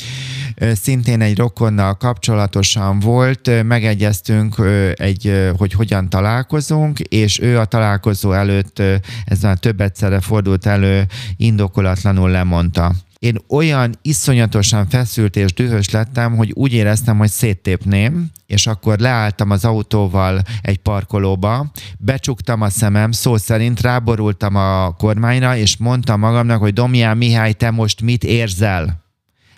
szintén 0.73 1.21
egy 1.21 1.37
rokonnal 1.37 1.93
kapcsolatosan 1.93 2.99
volt, 2.99 3.63
megegyeztünk, 3.63 4.55
egy, 4.93 5.51
hogy 5.57 5.73
hogyan 5.73 6.09
találkozunk, 6.09 6.99
és 6.99 7.39
ő 7.39 7.59
a 7.59 7.65
találkozó 7.65 8.31
előtt, 8.31 8.81
ez 9.25 9.41
már 9.41 9.57
több 9.57 9.81
egyszerre 9.81 10.19
fordult 10.19 10.65
elő, 10.65 11.05
indokolatlanul 11.37 12.29
lemondta 12.29 12.95
én 13.25 13.37
olyan 13.47 13.95
iszonyatosan 14.01 14.87
feszült 14.89 15.35
és 15.35 15.53
dühös 15.53 15.89
lettem, 15.89 16.35
hogy 16.35 16.51
úgy 16.53 16.73
éreztem, 16.73 17.17
hogy 17.17 17.29
széttépném, 17.29 18.29
és 18.45 18.67
akkor 18.67 18.99
leálltam 18.99 19.49
az 19.49 19.65
autóval 19.65 20.41
egy 20.61 20.77
parkolóba, 20.77 21.71
becsuktam 21.99 22.61
a 22.61 22.69
szemem, 22.69 23.11
szó 23.11 23.37
szerint 23.37 23.81
ráborultam 23.81 24.55
a 24.55 24.91
kormányra, 24.91 25.55
és 25.55 25.77
mondtam 25.77 26.19
magamnak, 26.19 26.59
hogy 26.59 26.73
Domján 26.73 27.17
Mihály, 27.17 27.53
te 27.53 27.71
most 27.71 28.01
mit 28.01 28.23
érzel? 28.23 29.03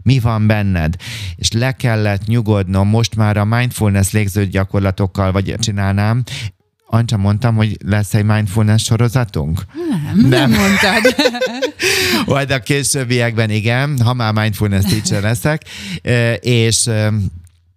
mi 0.03 0.19
van 0.19 0.47
benned, 0.47 0.95
és 1.35 1.51
le 1.51 1.71
kellett 1.71 2.25
nyugodnom, 2.25 2.87
most 2.87 3.15
már 3.15 3.37
a 3.37 3.45
mindfulness 3.45 4.11
légző 4.11 4.45
gyakorlatokkal 4.45 5.31
vagy 5.31 5.55
csinálnám, 5.59 6.23
Ancsa, 6.89 7.17
mondtam, 7.17 7.55
hogy 7.55 7.77
lesz 7.85 8.13
egy 8.13 8.25
mindfulness 8.25 8.83
sorozatunk? 8.83 9.65
Nem, 9.89 10.17
nem, 10.17 10.29
nem 10.29 10.51
mondtad. 10.59 11.15
Majd 12.35 12.51
a 12.51 12.59
későbbiekben 12.59 13.49
igen, 13.49 14.01
ha 14.01 14.13
már 14.13 14.33
mindfulness 14.33 14.83
teacher 14.83 15.21
leszek, 15.21 15.65
és 16.39 16.89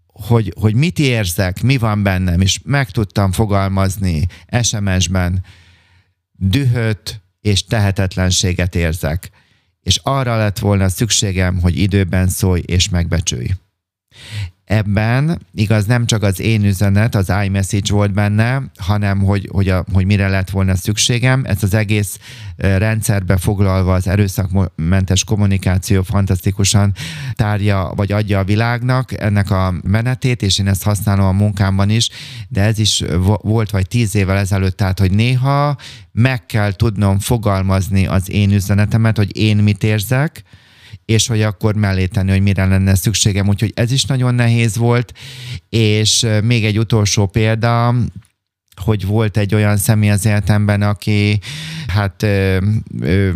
hogy, 0.07 0.53
hogy 0.61 0.75
mit 0.75 0.99
érzek, 0.99 1.63
mi 1.63 1.77
van 1.77 2.03
bennem, 2.03 2.41
és 2.41 2.61
meg 2.65 2.91
tudtam 2.91 3.33
fogalmazni 3.33 4.27
SMS-ben, 4.63 5.45
dühöt 6.33 7.21
és 7.41 7.65
tehetetlenséget 7.65 8.75
érzek. 8.75 9.31
És 9.81 10.01
arra 10.03 10.37
lett 10.37 10.59
volna 10.59 10.89
szükségem, 10.89 11.61
hogy 11.61 11.79
időben 11.79 12.29
szólj 12.29 12.63
és 12.67 12.89
megbecsülj 12.89 13.49
ebben 14.71 15.39
igaz 15.55 15.85
nem 15.87 16.07
csak 16.07 16.23
az 16.23 16.41
én 16.41 16.65
üzenet, 16.65 17.15
az 17.15 17.33
iMessage 17.45 17.93
volt 17.93 18.13
benne, 18.13 18.63
hanem 18.77 19.19
hogy, 19.19 19.49
hogy, 19.53 19.69
a, 19.69 19.85
hogy 19.93 20.07
mire 20.07 20.29
lett 20.29 20.51
volna 20.51 20.77
szükségem. 20.77 21.43
Ez 21.45 21.63
az 21.63 21.75
egész 21.75 22.19
rendszerbe 22.57 23.37
foglalva 23.37 23.95
az 23.95 24.07
erőszakmentes 24.07 25.25
kommunikáció 25.25 26.03
fantasztikusan 26.03 26.93
tárja, 27.33 27.93
vagy 27.97 28.13
adja 28.13 28.39
a 28.39 28.45
világnak 28.45 29.21
ennek 29.21 29.51
a 29.51 29.75
menetét, 29.83 30.43
és 30.43 30.59
én 30.59 30.69
ezt 30.69 30.83
használom 30.83 31.27
a 31.27 31.33
munkámban 31.33 31.91
is, 31.91 32.09
de 32.49 32.63
ez 32.63 32.79
is 32.79 33.05
volt 33.43 33.71
vagy 33.71 33.89
tíz 33.89 34.15
évvel 34.15 34.37
ezelőtt, 34.37 34.77
tehát 34.77 34.99
hogy 34.99 35.13
néha 35.13 35.77
meg 36.13 36.47
kell 36.47 36.73
tudnom 36.73 37.19
fogalmazni 37.19 38.07
az 38.07 38.31
én 38.31 38.53
üzenetemet, 38.53 39.17
hogy 39.17 39.37
én 39.37 39.57
mit 39.57 39.85
érzek, 39.85 40.45
és 41.05 41.27
hogy 41.27 41.43
akkor 41.43 41.75
mellé 41.75 42.07
tenni, 42.07 42.31
hogy 42.31 42.43
mire 42.43 42.67
lenne 42.67 42.95
szükségem. 42.95 43.49
Úgyhogy 43.49 43.73
ez 43.75 43.93
is 43.93 44.05
nagyon 44.05 44.35
nehéz 44.35 44.77
volt, 44.77 45.13
és 45.69 46.27
még 46.43 46.65
egy 46.65 46.79
utolsó 46.79 47.27
példa, 47.27 47.95
hogy 48.81 49.07
volt 49.07 49.37
egy 49.37 49.55
olyan 49.55 49.77
személy 49.77 50.11
az 50.11 50.27
életemben, 50.27 50.83
aki 50.83 51.41
hát 51.87 52.23
ö, 52.23 52.59
ö, 53.01 53.31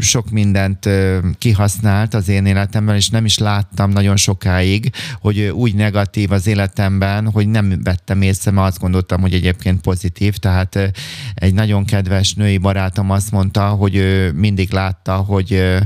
sok 0.00 0.30
mindent 0.30 0.86
ö, 0.86 1.18
kihasznált 1.38 2.14
az 2.14 2.28
én 2.28 2.46
életemben, 2.46 2.96
és 2.96 3.08
nem 3.08 3.24
is 3.24 3.38
láttam 3.38 3.90
nagyon 3.90 4.16
sokáig, 4.16 4.90
hogy 5.20 5.40
úgy 5.40 5.74
negatív 5.74 6.32
az 6.32 6.46
életemben, 6.46 7.30
hogy 7.30 7.48
nem 7.48 7.80
vettem 7.82 8.22
észre, 8.22 8.50
mert 8.50 8.68
azt 8.68 8.80
gondoltam, 8.80 9.20
hogy 9.20 9.34
egyébként 9.34 9.80
pozitív. 9.80 10.36
Tehát 10.36 10.76
ö, 10.76 10.86
egy 11.34 11.54
nagyon 11.54 11.84
kedves 11.84 12.34
női 12.34 12.58
barátom 12.58 13.10
azt 13.10 13.30
mondta, 13.30 13.68
hogy 13.68 13.96
ő 13.96 14.32
mindig 14.32 14.72
látta, 14.72 15.16
hogy, 15.16 15.52
ö, 15.52 15.78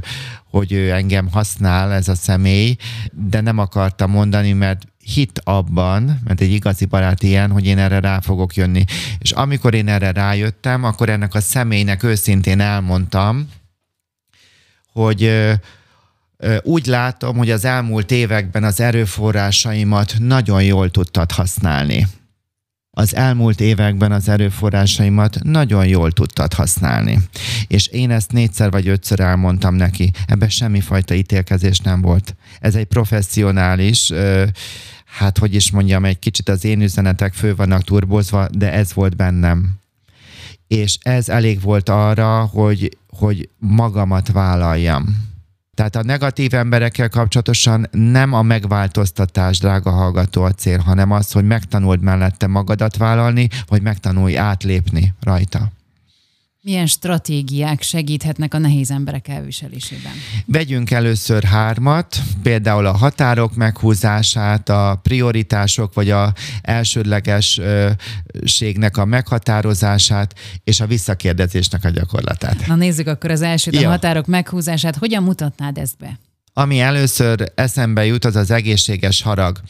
hogy 0.51 0.73
ő 0.73 0.91
engem 0.91 1.29
használ 1.31 1.93
ez 1.93 2.09
a 2.09 2.15
személy, 2.15 2.77
de 3.13 3.41
nem 3.41 3.59
akarta 3.59 4.07
mondani, 4.07 4.53
mert 4.53 4.83
hit 5.05 5.41
abban, 5.45 6.21
mert 6.25 6.41
egy 6.41 6.53
igazi 6.53 6.85
barát 6.85 7.23
ilyen, 7.23 7.51
hogy 7.51 7.67
én 7.67 7.79
erre 7.79 8.01
rá 8.01 8.21
fogok 8.21 8.55
jönni. 8.55 8.85
És 9.19 9.31
amikor 9.31 9.75
én 9.75 9.89
erre 9.89 10.13
rájöttem, 10.13 10.85
akkor 10.85 11.09
ennek 11.09 11.35
a 11.35 11.41
személynek 11.41 12.03
őszintén 12.03 12.61
elmondtam, 12.61 13.49
hogy 14.93 15.51
úgy 16.63 16.87
látom, 16.87 17.37
hogy 17.37 17.51
az 17.51 17.65
elmúlt 17.65 18.11
években 18.11 18.65
az 18.65 18.81
erőforrásaimat 18.81 20.15
nagyon 20.19 20.63
jól 20.63 20.91
tudtad 20.91 21.33
használni. 21.33 22.07
Az 22.97 23.15
elmúlt 23.15 23.61
években 23.61 24.13
az 24.13 24.29
erőforrásaimat 24.29 25.39
nagyon 25.43 25.87
jól 25.87 26.13
tudtad 26.13 26.53
használni. 26.53 27.19
És 27.67 27.87
én 27.87 28.11
ezt 28.11 28.33
négyszer 28.33 28.71
vagy 28.71 28.89
ötször 28.89 29.21
elmondtam 29.21 29.75
neki. 29.75 30.11
Ebben 30.27 30.49
semmifajta 30.49 31.15
ítélkezés 31.15 31.79
nem 31.79 32.01
volt. 32.01 32.37
Ez 32.61 32.75
egy 32.75 32.85
professzionális, 32.85 34.13
hát 35.05 35.39
hogy 35.39 35.55
is 35.55 35.71
mondjam, 35.71 36.05
egy 36.05 36.19
kicsit 36.19 36.49
az 36.49 36.65
én 36.65 36.83
üzenetek 36.83 37.33
fő 37.33 37.55
vannak 37.55 37.85
turbozva, 37.85 38.49
de 38.59 38.73
ez 38.73 38.95
volt 38.95 39.17
bennem. 39.17 39.75
És 40.69 40.99
ez 41.03 41.29
elég 41.29 41.61
volt 41.61 41.89
arra, 41.89 42.45
hogy, 42.45 42.97
hogy 43.09 43.49
magamat 43.59 44.33
vállaljam 44.33 45.33
tehát 45.75 45.97
a 45.97 46.03
negatív 46.03 46.55
emberekkel 46.55 47.09
kapcsolatosan 47.09 47.87
nem 47.91 48.33
a 48.33 48.43
megváltoztatás, 48.43 49.59
drága 49.59 49.91
hallgató 49.91 50.43
a 50.43 50.53
cél, 50.53 50.79
hanem 50.79 51.11
az, 51.11 51.33
hogy 51.33 51.45
megtanuld 51.45 52.03
mellette 52.03 52.47
magadat 52.47 52.97
vállalni, 52.97 53.49
vagy 53.67 53.83
megtanulj 53.83 54.37
átlépni 54.37 55.15
rajta. 55.21 55.73
Milyen 56.67 56.87
stratégiák 56.87 57.83
segíthetnek 57.83 58.55
a 58.55 58.59
nehéz 58.59 58.91
emberek 58.91 59.29
elviselésében? 59.29 60.13
Vegyünk 60.47 60.91
először 60.91 61.43
hármat, 61.43 62.17
például 62.43 62.87
a 62.87 62.97
határok 62.97 63.55
meghúzását, 63.55 64.69
a 64.69 65.01
prioritások 65.03 65.95
vagy 65.95 66.11
a 66.11 66.33
elsődlegességnek 66.63 68.97
a 68.97 69.05
meghatározását 69.05 70.35
és 70.65 70.81
a 70.81 70.87
visszakérdezésnek 70.87 71.85
a 71.85 71.91
gyakorlatát. 71.91 72.67
Na 72.67 72.75
nézzük 72.75 73.07
akkor 73.07 73.31
az 73.31 73.43
elsőt, 73.43 73.77
a 73.77 73.89
határok 73.89 74.27
meghúzását. 74.27 74.97
Hogyan 74.97 75.23
mutatnád 75.23 75.79
ezt 75.79 75.99
be? 75.99 76.19
Ami 76.53 76.81
először 76.81 77.53
eszembe 77.55 78.05
jut, 78.05 78.25
az 78.25 78.37
az 78.37 78.51
egészséges 78.51 79.23
harag. 79.23 79.61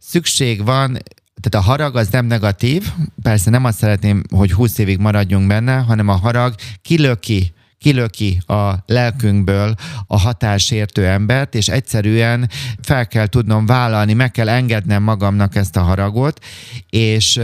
Szükség 0.00 0.64
van 0.64 0.98
tehát 1.40 1.66
a 1.66 1.70
harag 1.70 1.96
az 1.96 2.08
nem 2.08 2.26
negatív, 2.26 2.92
persze 3.22 3.50
nem 3.50 3.64
azt 3.64 3.78
szeretném, 3.78 4.22
hogy 4.30 4.52
20 4.52 4.78
évig 4.78 4.98
maradjunk 4.98 5.46
benne, 5.46 5.76
hanem 5.76 6.08
a 6.08 6.16
harag 6.16 6.54
kilöki 6.82 7.54
kilöki 7.78 8.40
a 8.46 8.72
lelkünkből 8.86 9.74
a 10.06 10.18
hatásértő 10.18 11.06
embert, 11.06 11.54
és 11.54 11.68
egyszerűen 11.68 12.50
fel 12.82 13.06
kell 13.06 13.26
tudnom 13.26 13.66
vállalni, 13.66 14.12
meg 14.12 14.30
kell 14.30 14.48
engednem 14.48 15.02
magamnak 15.02 15.56
ezt 15.56 15.76
a 15.76 15.82
haragot, 15.82 16.44
és, 16.90 17.40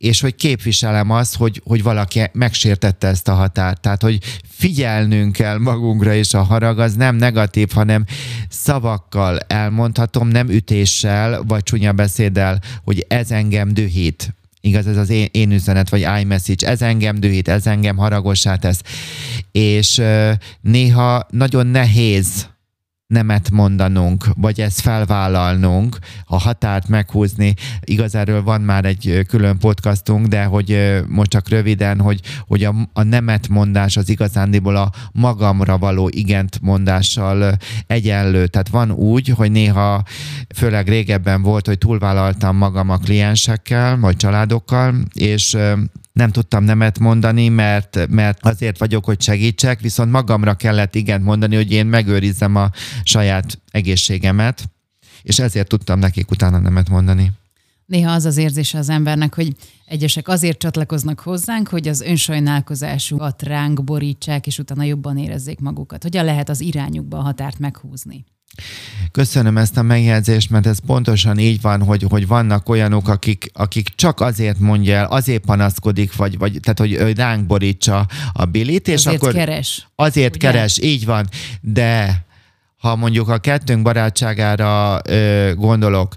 és 0.00 0.20
hogy 0.20 0.34
képviselem 0.34 1.10
azt, 1.10 1.36
hogy, 1.36 1.60
hogy 1.64 1.82
valaki 1.82 2.22
megsértette 2.32 3.06
ezt 3.06 3.28
a 3.28 3.34
határt. 3.34 3.80
Tehát, 3.80 4.02
hogy 4.02 4.18
figyelnünk 4.48 5.32
kell 5.32 5.58
magunkra, 5.58 6.14
és 6.14 6.34
a 6.34 6.42
harag 6.42 6.78
az 6.78 6.94
nem 6.94 7.16
negatív, 7.16 7.70
hanem 7.70 8.04
szavakkal 8.48 9.38
elmondhatom, 9.38 10.28
nem 10.28 10.48
ütéssel, 10.48 11.42
vagy 11.42 11.62
csúnya 11.62 11.92
beszéddel, 11.92 12.60
hogy 12.84 13.04
ez 13.08 13.30
engem 13.30 13.74
dühít. 13.74 14.34
Igaz, 14.60 14.86
ez 14.86 14.96
az 14.96 15.10
én, 15.10 15.28
én 15.30 15.52
üzenet, 15.52 15.88
vagy 15.88 16.06
iMessage, 16.20 16.68
ez 16.68 16.82
engem 16.82 17.20
dühít, 17.20 17.48
ez 17.48 17.66
engem 17.66 17.96
haragossá 17.96 18.56
tesz. 18.56 18.82
És 19.52 20.02
néha 20.60 21.26
nagyon 21.30 21.66
nehéz 21.66 22.48
nemet 23.10 23.50
mondanunk, 23.50 24.26
vagy 24.34 24.60
ezt 24.60 24.80
felvállalnunk, 24.80 25.98
a 26.24 26.38
határt 26.38 26.88
meghúzni. 26.88 27.54
Igaz, 27.80 28.14
erről 28.14 28.42
van 28.42 28.60
már 28.60 28.84
egy 28.84 29.24
külön 29.28 29.58
podcastunk, 29.58 30.26
de 30.26 30.44
hogy 30.44 31.00
most 31.08 31.30
csak 31.30 31.48
röviden, 31.48 32.00
hogy, 32.00 32.20
hogy 32.46 32.64
a, 32.64 32.74
a 32.92 33.02
nemet 33.02 33.48
mondás 33.48 33.96
az 33.96 34.08
igazándiból 34.08 34.76
a 34.76 34.90
magamra 35.12 35.78
való 35.78 36.08
igent 36.12 36.60
mondással 36.60 37.56
egyenlő. 37.86 38.46
Tehát 38.46 38.68
van 38.68 38.90
úgy, 38.90 39.28
hogy 39.28 39.50
néha, 39.50 40.02
főleg 40.54 40.88
régebben 40.88 41.42
volt, 41.42 41.66
hogy 41.66 41.78
túlvállaltam 41.78 42.56
magam 42.56 42.90
a 42.90 42.96
kliensekkel, 42.96 43.98
vagy 43.98 44.16
családokkal, 44.16 44.94
és 45.12 45.56
nem 46.20 46.30
tudtam 46.30 46.64
nemet 46.64 46.98
mondani, 46.98 47.48
mert, 47.48 48.06
mert 48.08 48.46
azért 48.46 48.78
vagyok, 48.78 49.04
hogy 49.04 49.20
segítsek, 49.20 49.80
viszont 49.80 50.10
magamra 50.10 50.54
kellett 50.54 50.94
igent 50.94 51.24
mondani, 51.24 51.56
hogy 51.56 51.72
én 51.72 51.86
megőrizzem 51.86 52.56
a 52.56 52.70
saját 53.02 53.58
egészségemet, 53.70 54.70
és 55.22 55.38
ezért 55.38 55.68
tudtam 55.68 55.98
nekik 55.98 56.30
utána 56.30 56.58
nemet 56.58 56.88
mondani. 56.88 57.32
Néha 57.90 58.12
az 58.12 58.24
az 58.24 58.36
érzése 58.36 58.78
az 58.78 58.88
embernek, 58.88 59.34
hogy 59.34 59.56
egyesek 59.84 60.28
azért 60.28 60.58
csatlakoznak 60.58 61.20
hozzánk, 61.20 61.68
hogy 61.68 61.88
az 61.88 62.00
önsajnálkozásukat 62.00 63.42
ránk 63.42 63.84
borítsák, 63.84 64.46
és 64.46 64.58
utána 64.58 64.82
jobban 64.82 65.18
érezzék 65.18 65.58
magukat. 65.58 66.02
Hogyan 66.02 66.24
lehet 66.24 66.48
az 66.48 66.60
irányukba 66.60 67.18
a 67.18 67.22
határt 67.22 67.58
meghúzni? 67.58 68.24
Köszönöm 69.12 69.56
ezt 69.56 69.76
a 69.76 69.82
megjegyzést, 69.82 70.50
mert 70.50 70.66
ez 70.66 70.78
pontosan 70.86 71.38
így 71.38 71.60
van, 71.60 71.82
hogy, 71.82 72.04
hogy 72.08 72.26
vannak 72.26 72.68
olyanok, 72.68 73.08
akik, 73.08 73.50
akik 73.52 73.88
csak 73.88 74.20
azért 74.20 74.58
mondja 74.58 74.94
el, 74.94 75.06
azért 75.06 75.44
panaszkodik, 75.44 76.16
vagy, 76.16 76.38
vagy 76.38 76.58
tehát, 76.62 76.78
hogy 76.78 77.16
ránk 77.16 77.46
borítsa 77.46 78.06
a 78.32 78.44
bilit, 78.44 78.88
és 78.88 78.94
azért 79.06 79.22
akkor 79.22 79.34
keres. 79.34 79.88
Azért 79.94 80.34
ugye? 80.34 80.50
keres, 80.50 80.78
így 80.78 81.04
van. 81.04 81.28
De 81.60 82.24
ha 82.76 82.96
mondjuk 82.96 83.28
a 83.28 83.38
kettőnk 83.38 83.82
barátságára 83.82 85.00
ö, 85.04 85.52
gondolok, 85.54 86.14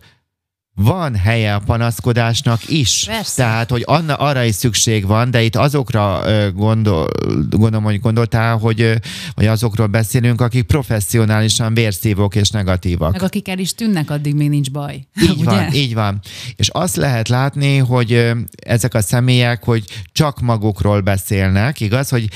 van 0.76 1.16
helye 1.16 1.56
a 1.56 1.60
panaszkodásnak 1.60 2.70
is. 2.70 3.04
Persze. 3.08 3.36
Tehát, 3.36 3.70
hogy 3.70 3.84
anna, 3.86 4.16
arra 4.16 4.44
is 4.44 4.56
szükség 4.56 5.06
van, 5.06 5.32
de 5.32 5.42
itt 5.42 5.56
azokra 5.56 6.22
gondol, 6.56 7.10
gondolom, 7.50 7.84
hogy 7.84 8.00
gondoltál, 8.00 8.58
hogy 8.58 9.00
vagy 9.34 9.46
azokról 9.46 9.88
beszélünk, 9.88 10.42
akik 10.42 10.64
professzionálisan 10.64 11.74
vérszívók 11.74 12.36
és 12.36 12.50
negatívak. 12.50 13.12
Meg 13.12 13.24
akik 13.24 13.48
el 13.48 13.60
is 13.60 13.76
tűnnek, 13.76 14.10
addig 14.10 14.36
még 14.36 14.50
nincs 14.50 14.72
baj. 14.72 15.08
Így 15.22 15.30
Ugye? 15.38 15.44
van, 15.44 15.74
így 15.74 15.94
van. 15.94 16.20
És 16.56 16.70
azt 16.70 16.96
lehet 16.96 17.28
látni, 17.28 17.78
hogy 17.78 18.32
ezek 18.56 18.94
a 18.94 19.02
személyek, 19.02 19.64
hogy 19.64 19.84
csak 20.12 20.42
magukról 20.42 21.02
beszélnek, 21.02 21.80
igaz? 21.80 22.10
Hogy 22.10 22.28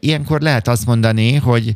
ilyenkor 0.00 0.40
lehet 0.40 0.68
azt 0.68 0.86
mondani, 0.86 1.34
hogy 1.34 1.74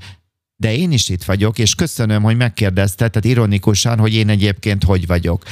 de 0.62 0.74
én 0.74 0.92
is 0.92 1.08
itt 1.08 1.24
vagyok, 1.24 1.58
és 1.58 1.74
köszönöm, 1.74 2.22
hogy 2.22 2.36
megkérdezte, 2.36 3.08
tehát 3.08 3.24
ironikusan, 3.24 3.98
hogy 3.98 4.14
én 4.14 4.28
egyébként 4.28 4.84
hogy 4.84 5.06
vagyok. 5.06 5.42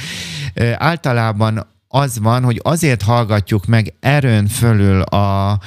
Általában 0.73 1.67
az 1.93 2.19
van, 2.19 2.43
hogy 2.43 2.59
azért 2.63 3.01
hallgatjuk 3.01 3.65
meg 3.65 3.93
erőn 3.99 4.47
fölül 4.47 5.01
a 5.01 5.59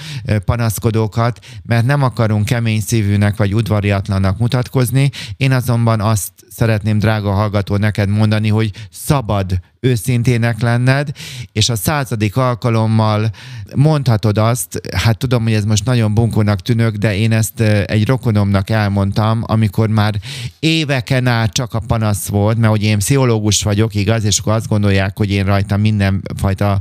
panaszkodókat, 0.45 1.39
mert 1.63 1.87
nem 1.87 2.03
akarunk 2.03 2.45
kemény 2.45 2.81
szívűnek 2.81 3.37
vagy 3.37 3.55
udvariatlanak 3.55 4.39
mutatkozni. 4.39 5.11
Én 5.37 5.53
azonban 5.53 6.01
azt 6.01 6.31
szeretném, 6.51 6.99
drága 6.99 7.33
hallgató, 7.33 7.77
neked 7.77 8.09
mondani, 8.09 8.49
hogy 8.49 8.71
szabad 8.91 9.61
őszintének 9.81 10.61
lenned, 10.61 11.11
és 11.53 11.69
a 11.69 11.77
századik 11.77 12.37
alkalommal 12.37 13.31
mondhatod 13.75 14.39
azt, 14.39 14.81
hát 14.97 15.19
tudom, 15.19 15.43
hogy 15.43 15.53
ez 15.53 15.65
most 15.65 15.85
nagyon 15.85 16.15
bunkónak 16.15 16.61
tűnök, 16.61 16.97
de 16.97 17.17
én 17.17 17.33
ezt 17.33 17.61
egy 17.61 18.07
rokonomnak 18.07 18.71
elmondtam, 18.71 19.43
amikor 19.47 19.89
már 19.89 20.15
éveken 20.59 21.27
át 21.27 21.53
csak 21.53 21.75
a 21.75 21.83
panasz 21.87 22.27
volt, 22.27 22.59
mert 22.59 22.71
hogy 22.71 22.83
én 22.83 22.99
pszichológus 22.99 23.63
vagyok, 23.63 23.95
igaz, 23.95 24.25
és 24.25 24.39
akkor 24.39 24.53
azt 24.53 24.69
gondolják, 24.69 25.17
hogy 25.17 25.31
én 25.31 25.45
rajta 25.45 25.77
mindenfajta 26.15 26.81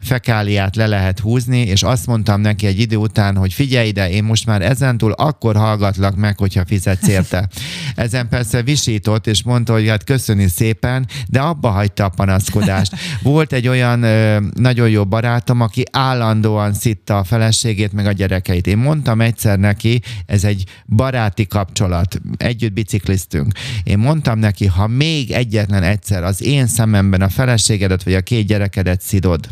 fekáliát 0.00 0.76
le 0.76 0.86
lehet 0.86 1.18
húzni, 1.18 1.60
és 1.60 1.82
azt 1.82 2.06
mondtam 2.06 2.40
neki 2.40 2.66
egy 2.66 2.80
idő 2.80 2.96
után, 2.96 3.36
hogy 3.36 3.52
figyelj 3.52 3.88
ide, 3.88 4.10
én 4.10 4.24
most 4.24 4.46
már 4.46 4.62
ezentúl 4.62 5.12
akkor 5.12 5.56
hallgatlak 5.56 6.16
meg, 6.16 6.38
hogyha 6.38 6.64
fizetsz 6.66 7.08
érte. 7.08 7.48
Ezen 7.94 8.28
persze 8.28 8.62
visított, 8.62 9.26
és 9.26 9.42
mondta, 9.42 9.72
hogy 9.72 9.88
hát 9.88 10.04
köszöni 10.04 10.48
szépen, 10.48 11.06
de 11.28 11.40
abba 11.40 11.68
hagyta 11.68 12.04
a 12.04 12.08
panasz 12.08 12.44
panaszkodást. 12.44 12.96
Volt 13.22 13.52
egy 13.52 13.68
olyan 13.68 14.02
ö, 14.02 14.38
nagyon 14.54 14.88
jó 14.88 15.04
barátom, 15.04 15.60
aki 15.60 15.84
állandóan 15.90 16.72
szitta 16.72 17.18
a 17.18 17.24
feleségét, 17.24 17.92
meg 17.92 18.06
a 18.06 18.12
gyerekeit. 18.12 18.66
Én 18.66 18.76
mondtam 18.76 19.20
egyszer 19.20 19.58
neki, 19.58 20.02
ez 20.26 20.44
egy 20.44 20.64
baráti 20.86 21.46
kapcsolat, 21.46 22.20
együtt 22.36 22.72
bicikliztünk. 22.72 23.52
Én 23.84 23.98
mondtam 23.98 24.38
neki, 24.38 24.66
ha 24.66 24.86
még 24.86 25.30
egyetlen 25.30 25.82
egyszer 25.82 26.24
az 26.24 26.42
én 26.42 26.66
szememben 26.66 27.20
a 27.20 27.28
feleségedet 27.28 28.02
vagy 28.02 28.14
a 28.14 28.20
két 28.20 28.46
gyerekedet 28.74 29.00
szidod, 29.00 29.48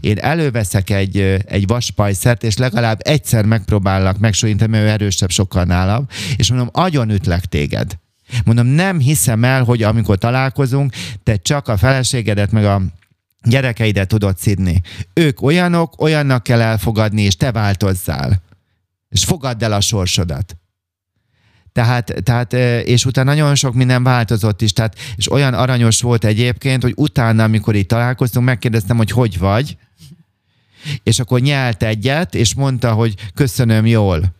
én 0.00 0.18
előveszek 0.18 0.90
egy, 0.90 1.18
egy 1.46 1.66
vaspajszert, 1.66 2.42
és 2.44 2.56
legalább 2.56 3.00
egyszer 3.02 3.44
megpróbálnak 3.44 4.18
megsúlyintani, 4.18 4.70
mert 4.70 4.84
ő 4.84 4.88
erősebb 4.88 5.30
sokkal 5.30 5.64
nálam, 5.64 6.06
és 6.36 6.48
mondom, 6.48 6.68
agyon 6.72 7.10
ütlek 7.10 7.44
téged. 7.44 7.98
Mondom, 8.44 8.66
nem 8.66 8.98
hiszem 8.98 9.44
el, 9.44 9.64
hogy 9.64 9.82
amikor 9.82 10.18
találkozunk, 10.18 10.92
te 11.22 11.36
csak 11.36 11.68
a 11.68 11.76
feleségedet 11.76 12.50
meg 12.50 12.64
a 12.64 12.82
gyerekeidet 13.42 14.08
tudod 14.08 14.38
szidni. 14.38 14.82
Ők 15.14 15.42
olyanok, 15.42 16.00
olyannak 16.00 16.42
kell 16.42 16.60
elfogadni, 16.60 17.22
és 17.22 17.36
te 17.36 17.52
változzál. 17.52 18.42
És 19.08 19.24
fogadd 19.24 19.64
el 19.64 19.72
a 19.72 19.80
sorsodat. 19.80 20.56
Tehát, 21.74 22.14
tehát, 22.22 22.52
és 22.86 23.04
utána 23.04 23.30
nagyon 23.30 23.54
sok 23.54 23.74
minden 23.74 24.02
változott 24.02 24.62
is, 24.62 24.72
tehát, 24.72 24.98
és 25.16 25.30
olyan 25.30 25.54
aranyos 25.54 26.00
volt 26.00 26.24
egyébként, 26.24 26.82
hogy 26.82 26.92
utána, 26.96 27.42
amikor 27.44 27.74
itt 27.74 27.88
találkoztunk, 27.88 28.46
megkérdeztem, 28.46 28.96
hogy 28.96 29.10
hogy 29.10 29.38
vagy, 29.38 29.76
és 31.02 31.18
akkor 31.18 31.40
nyelt 31.40 31.82
egyet, 31.82 32.34
és 32.34 32.54
mondta, 32.54 32.92
hogy 32.92 33.14
köszönöm 33.34 33.86
jól. 33.86 34.34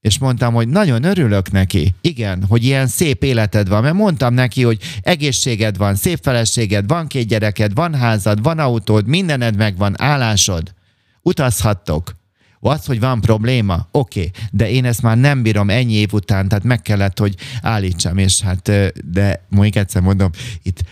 És 0.00 0.18
mondtam, 0.18 0.54
hogy 0.54 0.68
nagyon 0.68 1.04
örülök 1.04 1.50
neki. 1.50 1.94
Igen, 2.00 2.44
hogy 2.48 2.64
ilyen 2.64 2.86
szép 2.86 3.22
életed 3.22 3.68
van, 3.68 3.82
mert 3.82 3.94
mondtam 3.94 4.34
neki, 4.34 4.62
hogy 4.62 4.78
egészséged 5.02 5.76
van, 5.76 5.94
szép 5.94 6.18
feleséged, 6.22 6.86
van 6.86 7.06
két 7.06 7.26
gyereked, 7.26 7.74
van 7.74 7.94
házad, 7.94 8.42
van 8.42 8.58
autód, 8.58 9.06
mindened 9.06 9.56
megvan, 9.56 10.02
állásod. 10.02 10.74
Utazhattok. 11.22 12.19
Az, 12.60 12.84
hogy 12.84 13.00
van 13.00 13.20
probléma, 13.20 13.88
oké, 13.90 14.18
okay, 14.18 14.30
de 14.50 14.70
én 14.70 14.84
ezt 14.84 15.02
már 15.02 15.18
nem 15.18 15.42
bírom 15.42 15.70
ennyi 15.70 15.92
év 15.92 16.12
után, 16.12 16.48
tehát 16.48 16.64
meg 16.64 16.82
kellett, 16.82 17.18
hogy 17.18 17.34
állítsam, 17.62 18.18
és 18.18 18.40
hát, 18.40 18.70
de 19.04 19.46
még 19.48 19.76
egyszer 19.76 20.02
mondom, 20.02 20.30
itt 20.62 20.82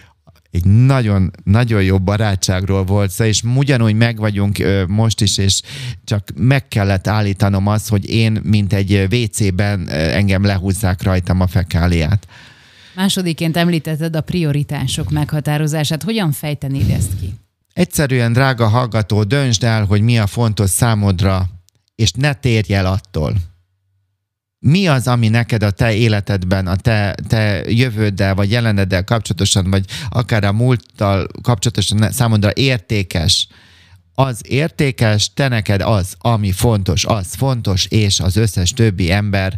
egy 0.51 0.65
nagyon, 0.65 1.31
nagyon 1.45 1.83
jó 1.83 1.99
barátságról 1.99 2.85
volt 2.85 3.11
szó, 3.11 3.25
és 3.25 3.43
ugyanúgy 3.43 3.95
meg 3.95 4.17
vagyunk 4.17 4.59
most 4.87 5.21
is, 5.21 5.39
és 5.39 5.63
csak 6.05 6.29
meg 6.37 6.69
kellett 6.69 7.07
állítanom 7.07 7.67
azt, 7.67 7.89
hogy 7.89 8.11
én, 8.11 8.41
mint 8.43 8.73
egy 8.73 9.07
WC-ben 9.11 9.89
engem 9.91 10.45
lehúzzák 10.45 11.03
rajtam 11.03 11.41
a 11.41 11.47
fekáliát. 11.47 12.27
Másodiként 12.95 13.57
említetted 13.57 14.17
a 14.17 14.21
prioritások 14.21 15.11
meghatározását. 15.11 16.03
Hogyan 16.03 16.33
fejtenéd 16.33 16.91
ezt 16.91 17.19
ki? 17.21 17.35
Egyszerűen, 17.73 18.33
drága 18.33 18.67
hallgató, 18.67 19.23
döntsd 19.25 19.65
el, 19.65 19.85
hogy 19.85 20.01
mi 20.01 20.19
a 20.19 20.27
fontos 20.27 20.71
számodra, 20.71 21.49
és 21.99 22.13
ne 22.13 22.35
térj 22.35 22.75
el 22.75 22.87
attól. 22.87 23.35
Mi 24.59 24.87
az, 24.87 25.07
ami 25.07 25.29
neked 25.29 25.63
a 25.63 25.71
te 25.71 25.95
életedben, 25.95 26.67
a 26.67 26.77
te, 26.77 27.15
te 27.29 27.63
jövőddel, 27.71 28.35
vagy 28.35 28.51
jeleneddel 28.51 29.05
kapcsolatosan, 29.05 29.71
vagy 29.71 29.85
akár 30.09 30.45
a 30.45 30.53
múlttal 30.53 31.27
kapcsolatosan 31.43 32.11
számodra 32.13 32.51
értékes, 32.55 33.49
az 34.21 34.41
értékes, 34.49 35.31
te 35.35 35.49
neked 35.49 35.81
az, 35.81 36.15
ami 36.19 36.53
fontos, 36.53 37.05
az 37.05 37.35
fontos, 37.35 37.87
és 37.87 38.21
az 38.21 38.37
összes 38.37 38.71
többi 38.71 39.11
ember, 39.11 39.57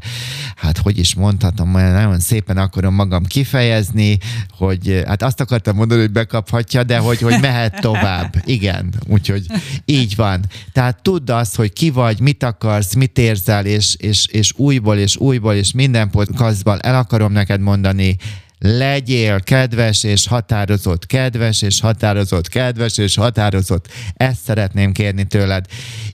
hát 0.57 0.79
hogy 0.79 0.99
is 0.99 1.15
mondhatom, 1.15 1.71
nagyon 1.71 2.21
szépen 2.21 2.57
akarom 2.57 2.95
magam 2.95 3.25
kifejezni, 3.25 4.19
hogy 4.59 5.03
hát 5.07 5.23
azt 5.23 5.41
akartam 5.41 5.77
mondani, 5.77 6.01
hogy 6.01 6.11
bekaphatja, 6.11 6.83
de 6.83 6.99
hogy, 6.99 7.21
hogy 7.21 7.41
mehet 7.41 7.81
tovább. 7.81 8.35
Igen, 8.45 8.95
úgyhogy 9.07 9.47
így 9.85 10.17
van. 10.17 10.45
Tehát 10.73 11.03
tudd 11.03 11.31
azt, 11.31 11.57
hogy 11.57 11.73
ki 11.73 11.91
vagy, 11.91 12.21
mit 12.21 12.43
akarsz, 12.43 12.95
mit 12.95 13.19
érzel, 13.19 13.67
és, 13.67 13.95
és, 13.99 14.27
és 14.27 14.53
újból, 14.57 14.97
és 14.97 15.17
újból, 15.17 15.55
és 15.55 15.73
minden 15.73 16.11
podcastban 16.11 16.79
el 16.83 16.95
akarom 16.95 17.33
neked 17.33 17.61
mondani, 17.61 18.17
legyél 18.61 19.41
kedves 19.41 20.05
és 20.05 20.27
határozott, 20.27 21.07
kedves 21.07 21.63
és 21.63 21.81
határozott, 21.81 22.49
kedves 22.49 22.99
és 22.99 23.15
határozott. 23.15 23.89
Ezt 24.15 24.43
szeretném 24.43 24.93
kérni 24.93 25.27
tőled. 25.27 25.67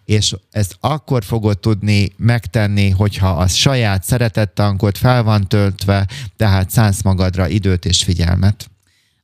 És 0.05 0.35
ezt 0.51 0.77
akkor 0.81 1.25
fogod 1.25 1.59
tudni 1.59 2.13
megtenni, 2.17 2.91
hogyha 2.91 3.29
a 3.29 3.47
saját 3.47 4.05
szeretettankot 4.05 4.99
fel 4.99 5.23
van 5.23 5.49
töltve, 5.49 6.07
tehát 6.37 6.71
szánsz 6.71 7.03
magadra 7.03 7.49
időt 7.49 7.85
és 7.85 8.03
figyelmet. 8.03 8.71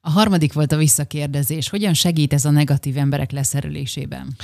A 0.00 0.10
harmadik 0.10 0.52
volt 0.52 0.72
a 0.72 0.76
visszakérdezés. 0.76 1.68
Hogyan 1.68 1.94
segít 1.94 2.32
ez 2.32 2.44
a 2.44 2.50
negatív 2.50 2.96
emberek 2.96 3.30
leszerelésében? 3.30 4.36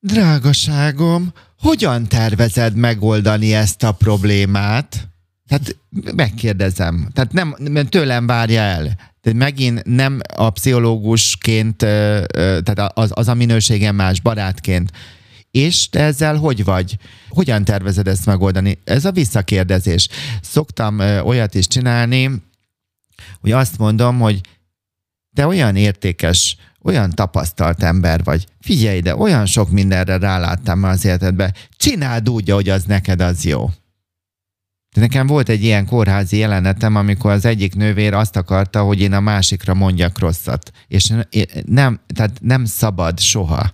Drágaságom, 0.00 1.32
hogyan 1.58 2.06
tervezed 2.06 2.74
megoldani 2.74 3.54
ezt 3.54 3.82
a 3.82 3.92
problémát? 3.92 5.08
Tehát 5.48 5.76
megkérdezem. 6.14 7.08
Tehát 7.12 7.32
nem, 7.32 7.54
nem 7.58 7.86
tőlem 7.86 8.26
várja 8.26 8.60
el. 8.60 8.82
Tehát 9.20 9.38
megint 9.38 9.84
nem 9.84 10.20
a 10.36 10.50
pszichológusként, 10.50 11.76
tehát 11.76 12.92
az, 12.94 13.10
az 13.14 13.28
a 13.28 13.34
minőségem 13.34 13.94
más, 13.94 14.20
barátként. 14.20 14.92
És 15.50 15.88
te 15.88 16.00
ezzel 16.00 16.36
hogy 16.36 16.64
vagy? 16.64 16.96
Hogyan 17.28 17.64
tervezed 17.64 18.08
ezt 18.08 18.26
megoldani? 18.26 18.78
Ez 18.84 19.04
a 19.04 19.12
visszakérdezés. 19.12 20.08
Szoktam 20.40 20.98
olyat 21.00 21.54
is 21.54 21.66
csinálni, 21.66 22.30
hogy 23.40 23.52
azt 23.52 23.78
mondom, 23.78 24.18
hogy 24.18 24.40
te 25.34 25.46
olyan 25.46 25.76
értékes, 25.76 26.56
olyan 26.82 27.10
tapasztalt 27.10 27.82
ember 27.82 28.24
vagy. 28.24 28.46
Figyelj 28.60 28.96
ide, 28.96 29.16
olyan 29.16 29.46
sok 29.46 29.70
mindenre 29.70 30.18
ráláttam 30.18 30.82
az 30.82 31.04
életedbe. 31.04 31.54
Csináld 31.76 32.28
úgy, 32.28 32.50
hogy 32.50 32.68
az 32.68 32.84
neked 32.84 33.20
az 33.20 33.44
jó. 33.44 33.70
De 34.98 35.04
nekem 35.04 35.26
volt 35.26 35.48
egy 35.48 35.64
ilyen 35.64 35.86
kórházi 35.86 36.36
jelenetem, 36.36 36.96
amikor 36.96 37.30
az 37.30 37.44
egyik 37.44 37.74
nővér 37.74 38.14
azt 38.14 38.36
akarta, 38.36 38.82
hogy 38.82 39.00
én 39.00 39.12
a 39.12 39.20
másikra 39.20 39.74
mondjak 39.74 40.18
rosszat. 40.18 40.70
És 40.88 41.12
nem, 41.66 42.00
tehát 42.14 42.38
nem 42.40 42.64
szabad 42.64 43.20
soha 43.20 43.70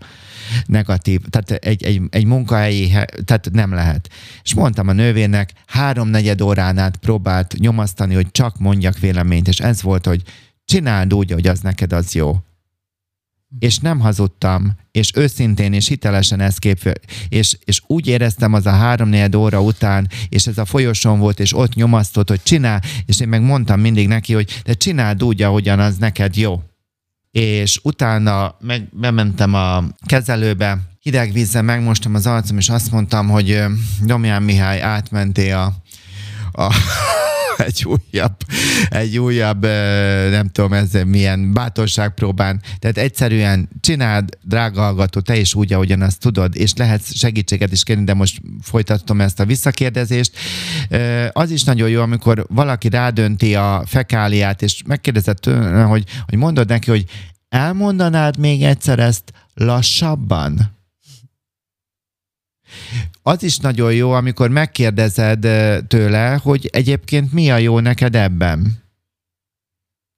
negatív, 0.66 1.20
tehát 1.30 1.64
egy, 1.64 1.84
egy, 1.84 2.00
egy 2.10 2.24
munkahelyi, 2.24 2.88
tehát 3.24 3.48
nem 3.52 3.72
lehet. 3.72 4.08
És 4.42 4.54
mondtam 4.54 4.88
a 4.88 4.92
nővérnek, 4.92 5.52
háromnegyed 5.66 6.40
órán 6.40 6.78
át 6.78 6.96
próbált 6.96 7.54
nyomasztani, 7.58 8.14
hogy 8.14 8.30
csak 8.30 8.58
mondjak 8.58 8.98
véleményt, 8.98 9.48
és 9.48 9.60
ez 9.60 9.82
volt, 9.82 10.06
hogy 10.06 10.22
csináld 10.64 11.14
úgy, 11.14 11.32
hogy 11.32 11.46
az 11.46 11.60
neked 11.60 11.92
az 11.92 12.14
jó 12.14 12.36
és 13.58 13.78
nem 13.78 14.00
hazudtam, 14.00 14.74
és 14.90 15.10
őszintén 15.14 15.72
és 15.72 15.88
hitelesen 15.88 16.40
ezt 16.40 16.58
kép, 16.58 17.00
és, 17.28 17.58
és 17.64 17.82
úgy 17.86 18.06
éreztem 18.06 18.52
az 18.52 18.66
a 18.66 18.70
három 18.70 19.14
óra 19.36 19.60
után, 19.62 20.08
és 20.28 20.46
ez 20.46 20.58
a 20.58 20.64
folyosón 20.64 21.18
volt, 21.18 21.40
és 21.40 21.56
ott 21.56 21.74
nyomasztott, 21.74 22.28
hogy 22.28 22.42
csinál, 22.42 22.82
és 23.06 23.20
én 23.20 23.28
meg 23.28 23.42
mondtam 23.42 23.80
mindig 23.80 24.08
neki, 24.08 24.32
hogy 24.32 24.60
de 24.64 24.72
csináld 24.72 25.22
úgy, 25.22 25.42
ahogyan 25.42 25.80
az 25.80 25.96
neked 25.96 26.36
jó. 26.36 26.62
És 27.30 27.80
utána 27.82 28.56
meg 28.60 28.88
bementem 28.92 29.54
a 29.54 29.84
kezelőbe, 30.06 30.78
hideg 31.00 31.32
vízzel 31.32 31.62
megmostam 31.62 32.14
az 32.14 32.26
arcom, 32.26 32.58
és 32.58 32.68
azt 32.68 32.90
mondtam, 32.90 33.28
hogy 33.28 33.62
Domján 34.02 34.42
Mihály 34.42 34.80
átmenté 34.80 35.50
a, 35.50 35.72
a 36.52 36.74
egy 37.66 37.84
újabb, 37.84 38.36
egy 38.88 39.18
újabb, 39.18 39.62
nem 40.30 40.48
tudom, 40.48 40.72
ez 40.72 40.90
milyen 41.06 41.52
bátorságpróbán. 41.52 42.62
Tehát 42.78 42.98
egyszerűen 42.98 43.68
csináld, 43.80 44.28
drága 44.42 44.80
hallgató, 44.80 45.20
te 45.20 45.36
is 45.36 45.54
úgy, 45.54 45.72
ahogyan 45.72 46.02
azt 46.02 46.20
tudod, 46.20 46.56
és 46.56 46.72
lehet 46.76 47.16
segítséget 47.16 47.72
is 47.72 47.82
kérni, 47.82 48.04
de 48.04 48.14
most 48.14 48.40
folytatom 48.62 49.20
ezt 49.20 49.40
a 49.40 49.44
visszakérdezést. 49.44 50.36
Az 51.32 51.50
is 51.50 51.64
nagyon 51.64 51.88
jó, 51.88 52.00
amikor 52.00 52.46
valaki 52.48 52.88
rádönti 52.88 53.54
a 53.54 53.82
fekáliát, 53.86 54.62
és 54.62 54.82
megkérdezett, 54.86 55.50
hogy, 55.86 56.04
hogy 56.26 56.38
mondod 56.38 56.68
neki, 56.68 56.90
hogy 56.90 57.04
elmondanád 57.48 58.38
még 58.38 58.62
egyszer 58.62 58.98
ezt 58.98 59.32
lassabban? 59.54 60.72
Az 63.22 63.42
is 63.42 63.56
nagyon 63.56 63.92
jó, 63.92 64.10
amikor 64.10 64.50
megkérdezed 64.50 65.40
tőle, 65.86 66.40
hogy 66.42 66.68
egyébként 66.72 67.32
mi 67.32 67.50
a 67.50 67.56
jó 67.56 67.78
neked 67.78 68.14
ebben. 68.14 68.82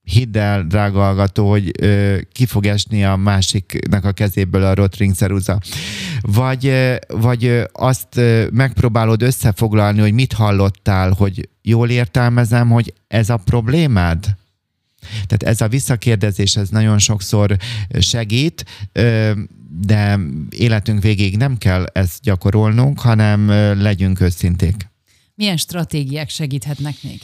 Hidd 0.02 0.38
el, 0.38 0.62
drága 0.62 1.00
hallgató, 1.00 1.50
hogy 1.50 1.72
ö, 1.80 2.18
ki 2.32 2.46
fog 2.46 2.66
esni 2.66 3.04
a 3.04 3.16
másiknak 3.16 4.04
a 4.04 4.12
kezéből 4.12 4.64
a 4.64 4.74
rotring 4.74 5.14
ceruza. 5.14 5.60
Vagy, 6.20 6.66
ö, 6.66 6.96
vagy 7.08 7.44
ö, 7.44 7.64
azt 7.72 8.16
ö, 8.16 8.46
megpróbálod 8.52 9.22
összefoglalni, 9.22 10.00
hogy 10.00 10.12
mit 10.12 10.32
hallottál, 10.32 11.10
hogy 11.10 11.48
jól 11.62 11.90
értelmezem, 11.90 12.68
hogy 12.68 12.92
ez 13.08 13.30
a 13.30 13.36
problémád? 13.36 14.36
Tehát 15.26 15.42
ez 15.42 15.60
a 15.60 15.68
visszakérdezés, 15.68 16.56
ez 16.56 16.68
nagyon 16.68 16.98
sokszor 16.98 17.56
segít. 17.98 18.64
De 19.80 20.18
életünk 20.50 21.02
végéig 21.02 21.36
nem 21.36 21.58
kell 21.58 21.84
ezt 21.92 22.22
gyakorolnunk, 22.22 23.00
hanem 23.00 23.48
legyünk 23.82 24.20
őszinték. 24.20 24.74
Milyen 25.34 25.56
stratégiák 25.56 26.28
segíthetnek 26.28 26.94
még? 27.02 27.20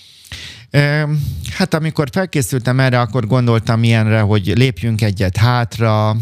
Hát 1.51 1.75
amikor 1.75 2.09
felkészültem 2.13 2.81
erre, 2.81 3.01
akkor 3.01 3.27
gondoltam 3.27 3.83
ilyenre, 3.83 4.21
hogy 4.21 4.47
lépjünk 4.57 5.03
egyet 5.03 5.37
hátra, 5.37 6.17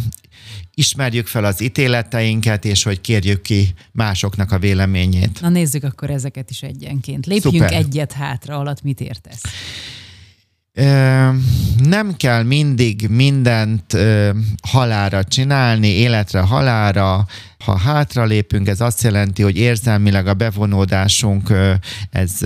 ismerjük 0.74 1.26
fel 1.26 1.44
az 1.44 1.60
ítéleteinket, 1.60 2.64
és 2.64 2.82
hogy 2.82 3.00
kérjük 3.00 3.42
ki 3.42 3.74
másoknak 3.92 4.52
a 4.52 4.58
véleményét. 4.58 5.40
Na 5.40 5.48
nézzük 5.48 5.84
akkor 5.84 6.10
ezeket 6.10 6.50
is 6.50 6.62
egyenként. 6.62 7.26
Lépjünk 7.26 7.56
Szuper. 7.56 7.72
egyet 7.72 8.12
hátra, 8.12 8.58
alatt 8.58 8.82
mit 8.82 9.00
értesz? 9.00 9.42
Nem 11.78 12.14
kell 12.16 12.42
mindig 12.42 13.06
mindent 13.08 13.96
halára 14.68 15.24
csinálni, 15.24 15.88
életre 15.88 16.40
halára. 16.40 17.26
Ha 17.64 17.78
hátra 17.78 18.24
lépünk, 18.24 18.68
ez 18.68 18.80
azt 18.80 19.02
jelenti, 19.02 19.42
hogy 19.42 19.56
érzelmileg 19.56 20.26
a 20.26 20.34
bevonódásunk 20.34 21.52
ez 22.10 22.40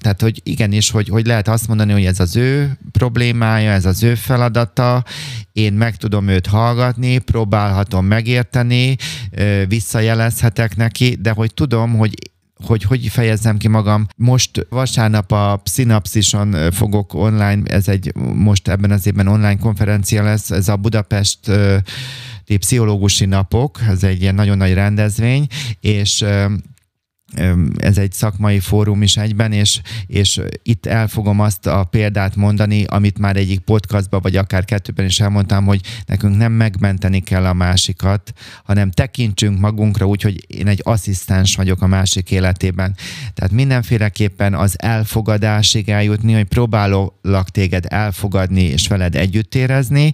tehát, 0.00 0.20
hogy 0.20 0.40
igenis, 0.42 0.90
hogy, 0.90 1.08
hogy 1.08 1.26
lehet 1.26 1.48
azt 1.48 1.68
mondani, 1.68 1.92
hogy 1.92 2.04
ez 2.04 2.20
az 2.20 2.36
ő 2.36 2.78
problémája, 2.92 3.70
ez 3.70 3.84
az 3.84 4.02
ő 4.02 4.14
feladata, 4.14 5.04
én 5.52 5.72
meg 5.72 5.96
tudom 5.96 6.28
őt 6.28 6.46
hallgatni, 6.46 7.18
próbálhatom 7.18 8.06
megérteni, 8.06 8.96
visszajelezhetek 9.68 10.76
neki, 10.76 11.18
de 11.20 11.30
hogy 11.30 11.54
tudom, 11.54 11.96
hogy 11.96 12.14
hogy 12.64 12.82
hogy 12.82 13.06
fejezzem 13.06 13.56
ki 13.56 13.68
magam. 13.68 14.06
Most 14.16 14.66
vasárnap 14.68 15.32
a 15.32 15.62
Synapsison 15.64 16.70
fogok 16.72 17.14
online, 17.14 17.62
ez 17.64 17.88
egy 17.88 18.12
most 18.34 18.68
ebben 18.68 18.90
az 18.90 19.06
évben 19.06 19.26
online 19.26 19.56
konferencia 19.56 20.22
lesz, 20.22 20.50
ez 20.50 20.68
a 20.68 20.76
Budapest 20.76 21.38
pszichológusi 22.44 23.24
napok, 23.24 23.80
ez 23.88 24.04
egy 24.04 24.20
ilyen 24.20 24.34
nagyon 24.34 24.56
nagy 24.56 24.74
rendezvény, 24.74 25.46
és 25.80 26.24
ez 27.76 27.98
egy 27.98 28.12
szakmai 28.12 28.60
fórum 28.60 29.02
is 29.02 29.16
egyben, 29.16 29.52
és, 29.52 29.80
és 30.06 30.40
itt 30.62 30.86
el 30.86 31.08
fogom 31.08 31.40
azt 31.40 31.66
a 31.66 31.84
példát 31.84 32.36
mondani, 32.36 32.84
amit 32.84 33.18
már 33.18 33.36
egyik 33.36 33.60
podcastban, 33.60 34.20
vagy 34.22 34.36
akár 34.36 34.64
kettőben 34.64 35.04
is 35.04 35.20
elmondtam, 35.20 35.64
hogy 35.64 35.80
nekünk 36.06 36.36
nem 36.36 36.52
megmenteni 36.52 37.20
kell 37.20 37.44
a 37.44 37.52
másikat, 37.52 38.32
hanem 38.64 38.90
tekintsünk 38.90 39.58
magunkra 39.58 40.06
úgy, 40.06 40.22
hogy 40.22 40.44
én 40.46 40.66
egy 40.66 40.80
asszisztens 40.84 41.56
vagyok 41.56 41.82
a 41.82 41.86
másik 41.86 42.30
életében. 42.30 42.96
Tehát 43.34 43.52
mindenféleképpen 43.52 44.54
az 44.54 44.74
elfogadásig 44.78 45.88
eljutni, 45.88 46.32
hogy 46.32 46.44
próbálok 46.44 47.50
téged 47.50 47.84
elfogadni 47.88 48.62
és 48.62 48.88
veled 48.88 49.14
együtt 49.14 49.54
érezni, 49.54 50.12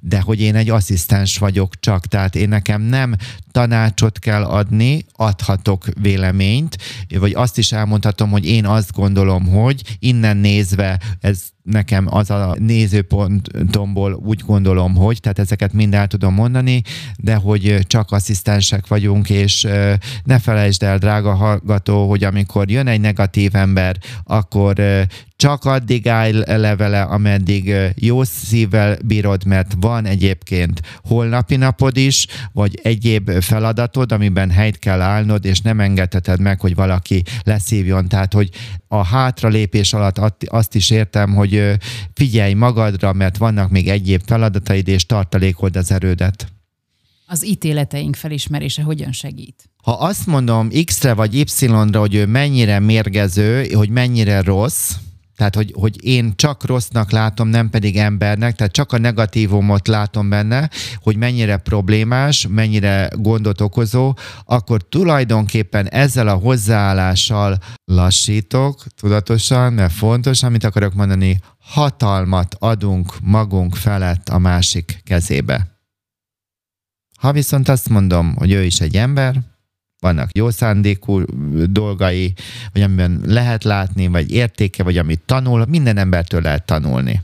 de 0.00 0.20
hogy 0.20 0.40
én 0.40 0.54
egy 0.54 0.70
asszisztens 0.70 1.38
vagyok 1.38 1.80
csak, 1.80 2.06
tehát 2.06 2.34
én 2.34 2.48
nekem 2.48 2.82
nem 2.82 3.16
tanácsot 3.50 4.18
kell 4.18 4.44
adni, 4.44 5.04
adhatok 5.12 5.86
véleményt, 6.00 6.76
vagy 7.18 7.34
azt 7.34 7.58
is 7.58 7.72
elmondhatom, 7.72 8.30
hogy 8.30 8.46
én 8.46 8.66
azt 8.66 8.92
gondolom, 8.92 9.46
hogy 9.46 9.96
innen 9.98 10.36
nézve 10.36 11.00
ez 11.20 11.42
nekem 11.62 12.06
az 12.10 12.30
a 12.30 12.56
nézőpontomból 12.58 14.14
úgy 14.24 14.42
gondolom, 14.46 14.94
hogy, 14.94 15.20
tehát 15.20 15.38
ezeket 15.38 15.72
mind 15.72 15.94
el 15.94 16.06
tudom 16.06 16.34
mondani, 16.34 16.82
de 17.16 17.34
hogy 17.34 17.78
csak 17.86 18.10
asszisztensek 18.10 18.86
vagyunk, 18.86 19.30
és 19.30 19.66
ne 20.24 20.38
felejtsd 20.38 20.82
el, 20.82 20.98
drága 20.98 21.34
hallgató, 21.34 22.08
hogy 22.08 22.24
amikor 22.24 22.70
jön 22.70 22.86
egy 22.86 23.00
negatív 23.00 23.54
ember, 23.54 23.96
akkor 24.24 25.06
csak 25.36 25.64
addig 25.64 26.08
állj 26.08 26.32
levele, 26.46 27.02
ameddig 27.02 27.74
jó 27.94 28.24
szívvel 28.24 28.96
bírod, 29.04 29.44
mert 29.44 29.72
van 29.80 30.06
egyébként 30.06 30.80
holnapi 31.02 31.56
napod 31.56 31.96
is, 31.96 32.26
vagy 32.52 32.80
egyéb 32.82 33.30
feladatod, 33.30 34.12
amiben 34.12 34.50
helyt 34.50 34.78
kell 34.78 35.00
állnod, 35.00 35.44
és 35.44 35.60
nem 35.60 35.80
engedheted 35.80 36.40
meg, 36.40 36.60
hogy 36.60 36.74
valaki 36.74 37.22
leszívjon. 37.42 38.08
Tehát, 38.08 38.32
hogy 38.32 38.50
a 38.88 39.04
hátralépés 39.04 39.92
alatt 39.92 40.18
azt 40.46 40.74
is 40.74 40.90
értem, 40.90 41.34
hogy 41.34 41.49
figyelj 42.14 42.52
magadra, 42.52 43.12
mert 43.12 43.36
vannak 43.36 43.70
még 43.70 43.88
egyéb 43.88 44.22
feladataid, 44.26 44.88
és 44.88 45.06
tartalékold 45.06 45.76
az 45.76 45.90
erődet. 45.90 46.52
Az 47.26 47.46
ítéleteink 47.46 48.16
felismerése 48.16 48.82
hogyan 48.82 49.12
segít? 49.12 49.70
Ha 49.82 49.92
azt 49.92 50.26
mondom 50.26 50.68
X-re 50.84 51.12
vagy 51.12 51.34
Y-ra, 51.34 51.98
hogy 51.98 52.14
ő 52.14 52.26
mennyire 52.26 52.78
mérgező, 52.78 53.66
hogy 53.72 53.88
mennyire 53.88 54.42
rossz, 54.42 54.92
tehát, 55.40 55.54
hogy, 55.54 55.72
hogy 55.74 56.04
én 56.04 56.32
csak 56.36 56.64
rossznak 56.64 57.10
látom, 57.10 57.48
nem 57.48 57.70
pedig 57.70 57.96
embernek, 57.96 58.54
tehát 58.56 58.72
csak 58.72 58.92
a 58.92 58.98
negatívumot 58.98 59.88
látom 59.88 60.28
benne, 60.28 60.70
hogy 61.02 61.16
mennyire 61.16 61.56
problémás, 61.56 62.46
mennyire 62.48 63.10
gondot 63.12 63.60
okozó, 63.60 64.14
akkor 64.44 64.88
tulajdonképpen 64.88 65.88
ezzel 65.88 66.28
a 66.28 66.34
hozzáállással 66.34 67.58
lassítok 67.84 68.84
tudatosan, 68.96 69.72
mert 69.72 69.92
fontos, 69.92 70.42
amit 70.42 70.64
akarok 70.64 70.94
mondani, 70.94 71.40
hatalmat 71.58 72.56
adunk 72.58 73.14
magunk 73.22 73.74
felett 73.74 74.28
a 74.28 74.38
másik 74.38 75.00
kezébe. 75.04 75.80
Ha 77.18 77.32
viszont 77.32 77.68
azt 77.68 77.88
mondom, 77.88 78.34
hogy 78.36 78.52
ő 78.52 78.64
is 78.64 78.80
egy 78.80 78.96
ember, 78.96 79.40
vannak 80.00 80.36
jó 80.36 80.50
szándékú 80.50 81.22
dolgai, 81.64 82.32
vagy 82.72 82.82
amiben 82.82 83.20
lehet 83.24 83.64
látni, 83.64 84.06
vagy 84.06 84.32
értéke, 84.32 84.82
vagy 84.82 84.98
amit 84.98 85.20
tanul, 85.26 85.64
minden 85.68 85.96
embertől 85.96 86.40
lehet 86.40 86.64
tanulni. 86.64 87.20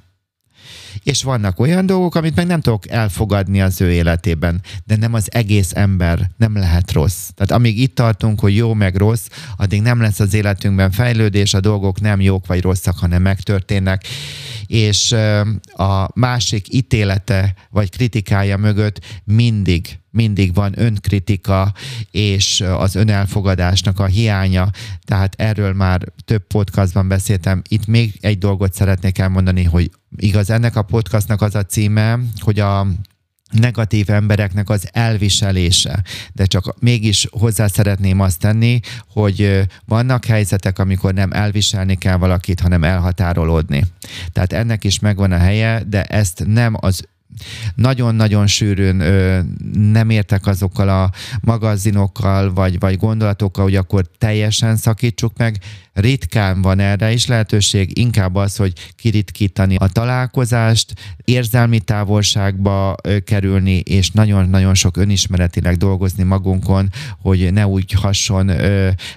És 1.02 1.22
vannak 1.22 1.60
olyan 1.60 1.86
dolgok, 1.86 2.14
amit 2.14 2.36
meg 2.36 2.46
nem 2.46 2.60
tudok 2.60 2.88
elfogadni 2.88 3.62
az 3.62 3.80
ő 3.80 3.92
életében, 3.92 4.60
de 4.84 4.96
nem 4.96 5.14
az 5.14 5.28
egész 5.32 5.74
ember 5.74 6.30
nem 6.36 6.56
lehet 6.56 6.92
rossz. 6.92 7.28
Tehát 7.34 7.50
amíg 7.50 7.78
itt 7.78 7.94
tartunk, 7.94 8.40
hogy 8.40 8.56
jó 8.56 8.74
meg 8.74 8.96
rossz, 8.96 9.26
addig 9.56 9.82
nem 9.82 10.00
lesz 10.00 10.20
az 10.20 10.34
életünkben 10.34 10.90
fejlődés, 10.90 11.54
a 11.54 11.60
dolgok 11.60 12.00
nem 12.00 12.20
jók 12.20 12.46
vagy 12.46 12.60
rosszak, 12.60 12.98
hanem 12.98 13.22
megtörténnek 13.22 14.04
és 14.66 15.12
a 15.76 16.08
másik 16.14 16.72
ítélete 16.74 17.54
vagy 17.70 17.90
kritikája 17.90 18.56
mögött 18.56 19.00
mindig 19.24 19.98
mindig 20.16 20.54
van 20.54 20.72
önkritika 20.80 21.72
és 22.10 22.64
az 22.78 22.94
önelfogadásnak 22.94 23.98
a 24.00 24.06
hiánya, 24.06 24.70
tehát 25.04 25.34
erről 25.38 25.72
már 25.72 26.02
több 26.24 26.46
podcastban 26.46 27.08
beszéltem. 27.08 27.62
Itt 27.68 27.86
még 27.86 28.18
egy 28.20 28.38
dolgot 28.38 28.74
szeretnék 28.74 29.18
elmondani, 29.18 29.64
hogy 29.64 29.90
igaz, 30.16 30.50
ennek 30.50 30.76
a 30.76 30.82
podcastnak 30.82 31.42
az 31.42 31.54
a 31.54 31.64
címe, 31.64 32.18
hogy 32.38 32.60
a 32.60 32.86
negatív 33.52 34.10
embereknek 34.10 34.70
az 34.70 34.88
elviselése. 34.92 36.02
De 36.32 36.44
csak 36.44 36.74
mégis 36.80 37.26
hozzá 37.30 37.66
szeretném 37.66 38.20
azt 38.20 38.38
tenni, 38.38 38.80
hogy 39.08 39.66
vannak 39.84 40.24
helyzetek, 40.24 40.78
amikor 40.78 41.14
nem 41.14 41.32
elviselni 41.32 41.94
kell 41.94 42.16
valakit, 42.16 42.60
hanem 42.60 42.84
elhatárolódni. 42.84 43.84
Tehát 44.32 44.52
ennek 44.52 44.84
is 44.84 44.98
megvan 44.98 45.32
a 45.32 45.38
helye, 45.38 45.82
de 45.86 46.04
ezt 46.04 46.42
nem 46.46 46.74
az 46.80 47.08
nagyon-nagyon 47.74 48.46
sűrűn 48.46 49.00
ö, 49.00 49.40
nem 49.72 50.10
értek 50.10 50.46
azokkal 50.46 50.88
a 50.88 51.10
magazinokkal, 51.40 52.52
vagy, 52.52 52.78
vagy 52.78 52.96
gondolatokkal, 52.96 53.64
hogy 53.64 53.76
akkor 53.76 54.04
teljesen 54.18 54.76
szakítsuk 54.76 55.36
meg. 55.36 55.58
Ritkán 55.96 56.62
van 56.62 56.78
erre 56.78 57.12
is 57.12 57.26
lehetőség, 57.26 57.98
inkább 57.98 58.34
az, 58.34 58.56
hogy 58.56 58.72
kiritkítani 58.96 59.76
a 59.76 59.88
találkozást, 59.88 60.92
érzelmi 61.24 61.80
távolságba 61.80 62.94
kerülni, 63.24 63.76
és 63.78 64.10
nagyon-nagyon 64.10 64.74
sok 64.74 64.96
önismeretileg 64.96 65.76
dolgozni 65.76 66.22
magunkon, 66.22 66.90
hogy 67.20 67.52
ne 67.52 67.66
úgy 67.66 67.92
hasson 67.92 68.50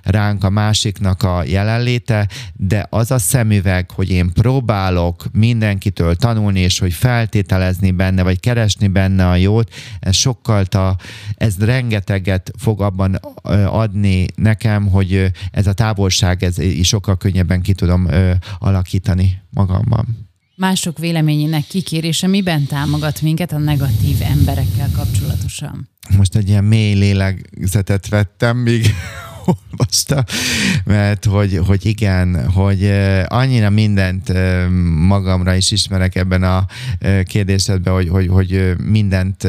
ránk 0.03 0.43
a 0.43 0.49
másiknak 0.49 1.23
a 1.23 1.43
jelenléte, 1.45 2.27
de 2.53 2.87
az 2.89 3.11
a 3.11 3.17
szemüveg, 3.17 3.91
hogy 3.91 4.09
én 4.09 4.33
próbálok 4.33 5.25
mindenkitől 5.31 6.15
tanulni, 6.15 6.59
és 6.59 6.79
hogy 6.79 6.93
feltételezni 6.93 7.91
benne, 7.91 8.23
vagy 8.23 8.39
keresni 8.39 8.87
benne 8.87 9.29
a 9.29 9.35
jót, 9.35 9.73
ez 9.99 10.15
sokkal, 10.15 10.65
ta, 10.65 10.95
ez 11.35 11.55
rengeteget 11.59 12.51
fog 12.57 12.81
abban 12.81 13.19
adni 13.65 14.25
nekem, 14.35 14.87
hogy 14.87 15.31
ez 15.51 15.67
a 15.67 15.73
távolság, 15.73 16.43
ez 16.43 16.57
sokkal 16.83 17.17
könnyebben 17.17 17.61
ki 17.61 17.73
tudom 17.73 18.07
alakítani 18.59 19.41
magamban. 19.49 20.27
Mások 20.55 20.97
véleményének 20.97 21.67
kikérése 21.67 22.27
miben 22.27 22.65
támogat 22.65 23.21
minket 23.21 23.51
a 23.51 23.57
negatív 23.57 24.21
emberekkel 24.21 24.89
kapcsolatosan? 24.95 25.89
Most 26.17 26.35
egy 26.35 26.49
ilyen 26.49 26.63
mély 26.63 26.93
lélegzetet 26.93 28.07
vettem, 28.07 28.57
míg 28.57 28.85
olvastam, 29.71 30.23
mert 30.85 31.25
hogy, 31.25 31.59
hogy 31.65 31.85
igen, 31.85 32.51
hogy 32.51 32.91
annyira 33.27 33.69
mindent 33.69 34.33
magamra 35.07 35.55
is 35.55 35.71
ismerek 35.71 36.15
ebben 36.15 36.43
a 36.43 36.65
kérdésedben, 37.23 37.93
hogy, 37.93 38.09
hogy, 38.09 38.27
hogy 38.27 38.75
mindent 38.83 39.47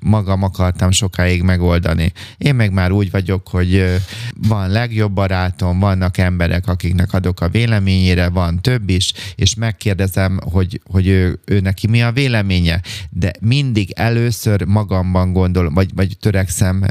magam 0.00 0.42
akartam 0.42 0.90
sokáig 0.90 1.42
megoldani. 1.42 2.12
Én 2.38 2.54
meg 2.54 2.72
már 2.72 2.90
úgy 2.90 3.10
vagyok, 3.10 3.48
hogy 3.48 4.00
van 4.48 4.70
legjobb 4.70 5.12
barátom, 5.12 5.78
vannak 5.78 6.18
emberek, 6.18 6.66
akiknek 6.66 7.12
adok 7.12 7.40
a 7.40 7.48
véleményére, 7.48 8.28
van 8.28 8.60
több 8.60 8.88
is, 8.88 9.12
és 9.34 9.54
megkérdezem, 9.54 10.38
hogy, 10.42 10.80
hogy 10.90 11.06
ő, 11.06 11.40
ő 11.44 11.60
neki 11.60 11.86
mi 11.86 12.02
a 12.02 12.12
véleménye, 12.12 12.80
de 13.10 13.32
mindig 13.40 13.90
először 13.90 14.64
magamban 14.64 15.32
gondolom, 15.32 15.74
vagy, 15.74 15.90
vagy 15.94 16.16
törekszem, 16.20 16.84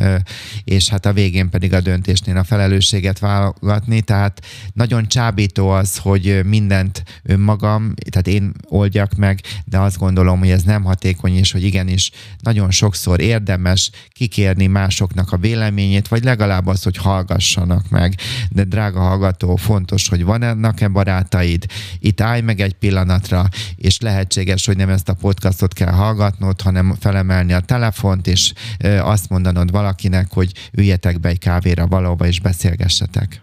és 0.63 0.89
hát 0.89 1.05
a 1.05 1.13
végén 1.13 1.49
pedig 1.49 1.73
a 1.73 1.81
döntésnél 1.81 2.37
a 2.37 2.43
felelősséget 2.43 3.19
válogatni, 3.19 4.01
tehát 4.01 4.45
nagyon 4.73 5.07
csábító 5.07 5.69
az, 5.69 5.97
hogy 5.97 6.41
mindent 6.45 7.03
önmagam, 7.23 7.93
tehát 8.09 8.27
én 8.27 8.51
oldjak 8.67 9.15
meg, 9.15 9.41
de 9.65 9.79
azt 9.79 9.97
gondolom, 9.97 10.39
hogy 10.39 10.49
ez 10.49 10.63
nem 10.63 10.83
hatékony, 10.83 11.35
és 11.35 11.51
hogy 11.51 11.63
igenis 11.63 12.11
nagyon 12.39 12.71
sok 12.71 12.95
sokszor 12.99 13.21
érdemes 13.21 13.91
kikérni 14.09 14.67
másoknak 14.67 15.31
a 15.31 15.37
véleményét, 15.37 16.07
vagy 16.07 16.23
legalább 16.23 16.67
az, 16.67 16.83
hogy 16.83 16.97
hallgassanak 16.97 17.89
meg. 17.89 18.15
De 18.49 18.63
drága 18.63 18.99
hallgató, 18.99 19.55
fontos, 19.55 20.07
hogy 20.07 20.23
van 20.23 20.43
ennek-e 20.43 20.87
barátaid, 20.87 21.65
itt 21.99 22.21
állj 22.21 22.41
meg 22.41 22.59
egy 22.59 22.73
pillanatra, 22.73 23.47
és 23.75 23.99
lehetséges, 23.99 24.65
hogy 24.65 24.77
nem 24.77 24.89
ezt 24.89 25.09
a 25.09 25.13
podcastot 25.13 25.73
kell 25.73 25.91
hallgatnod, 25.91 26.61
hanem 26.61 26.95
felemelni 26.99 27.53
a 27.53 27.59
telefont, 27.59 28.27
és 28.27 28.53
azt 29.01 29.29
mondanod 29.29 29.71
valakinek, 29.71 30.31
hogy 30.31 30.51
üljetek 30.71 31.19
be 31.19 31.29
egy 31.29 31.39
kávéra 31.39 31.87
valóba, 31.87 32.27
és 32.27 32.39
beszélgessetek. 32.39 33.41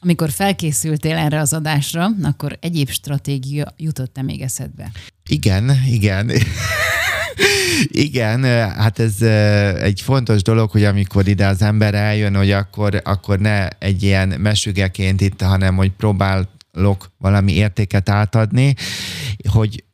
Amikor 0.00 0.30
felkészültél 0.30 1.16
erre 1.16 1.40
az 1.40 1.52
adásra, 1.52 2.08
akkor 2.22 2.58
egyéb 2.60 2.90
stratégia 2.90 3.74
jutott-e 3.76 4.22
még 4.22 4.40
eszedbe? 4.40 4.90
Igen, 5.28 5.70
igen. 5.86 6.30
Igen, 7.86 8.44
hát 8.70 8.98
ez 8.98 9.22
egy 9.80 10.00
fontos 10.00 10.42
dolog, 10.42 10.70
hogy 10.70 10.84
amikor 10.84 11.28
ide 11.28 11.46
az 11.46 11.62
ember 11.62 11.94
eljön, 11.94 12.34
hogy 12.36 12.50
akkor, 12.50 13.00
akkor 13.04 13.38
ne 13.38 13.68
egy 13.68 14.02
ilyen 14.02 14.28
mesügeként 14.28 15.20
itt, 15.20 15.42
hanem 15.42 15.76
hogy 15.76 15.90
próbálok 15.90 17.12
valami 17.18 17.52
értéket 17.52 18.08
átadni, 18.08 18.74
hogy 19.48 19.84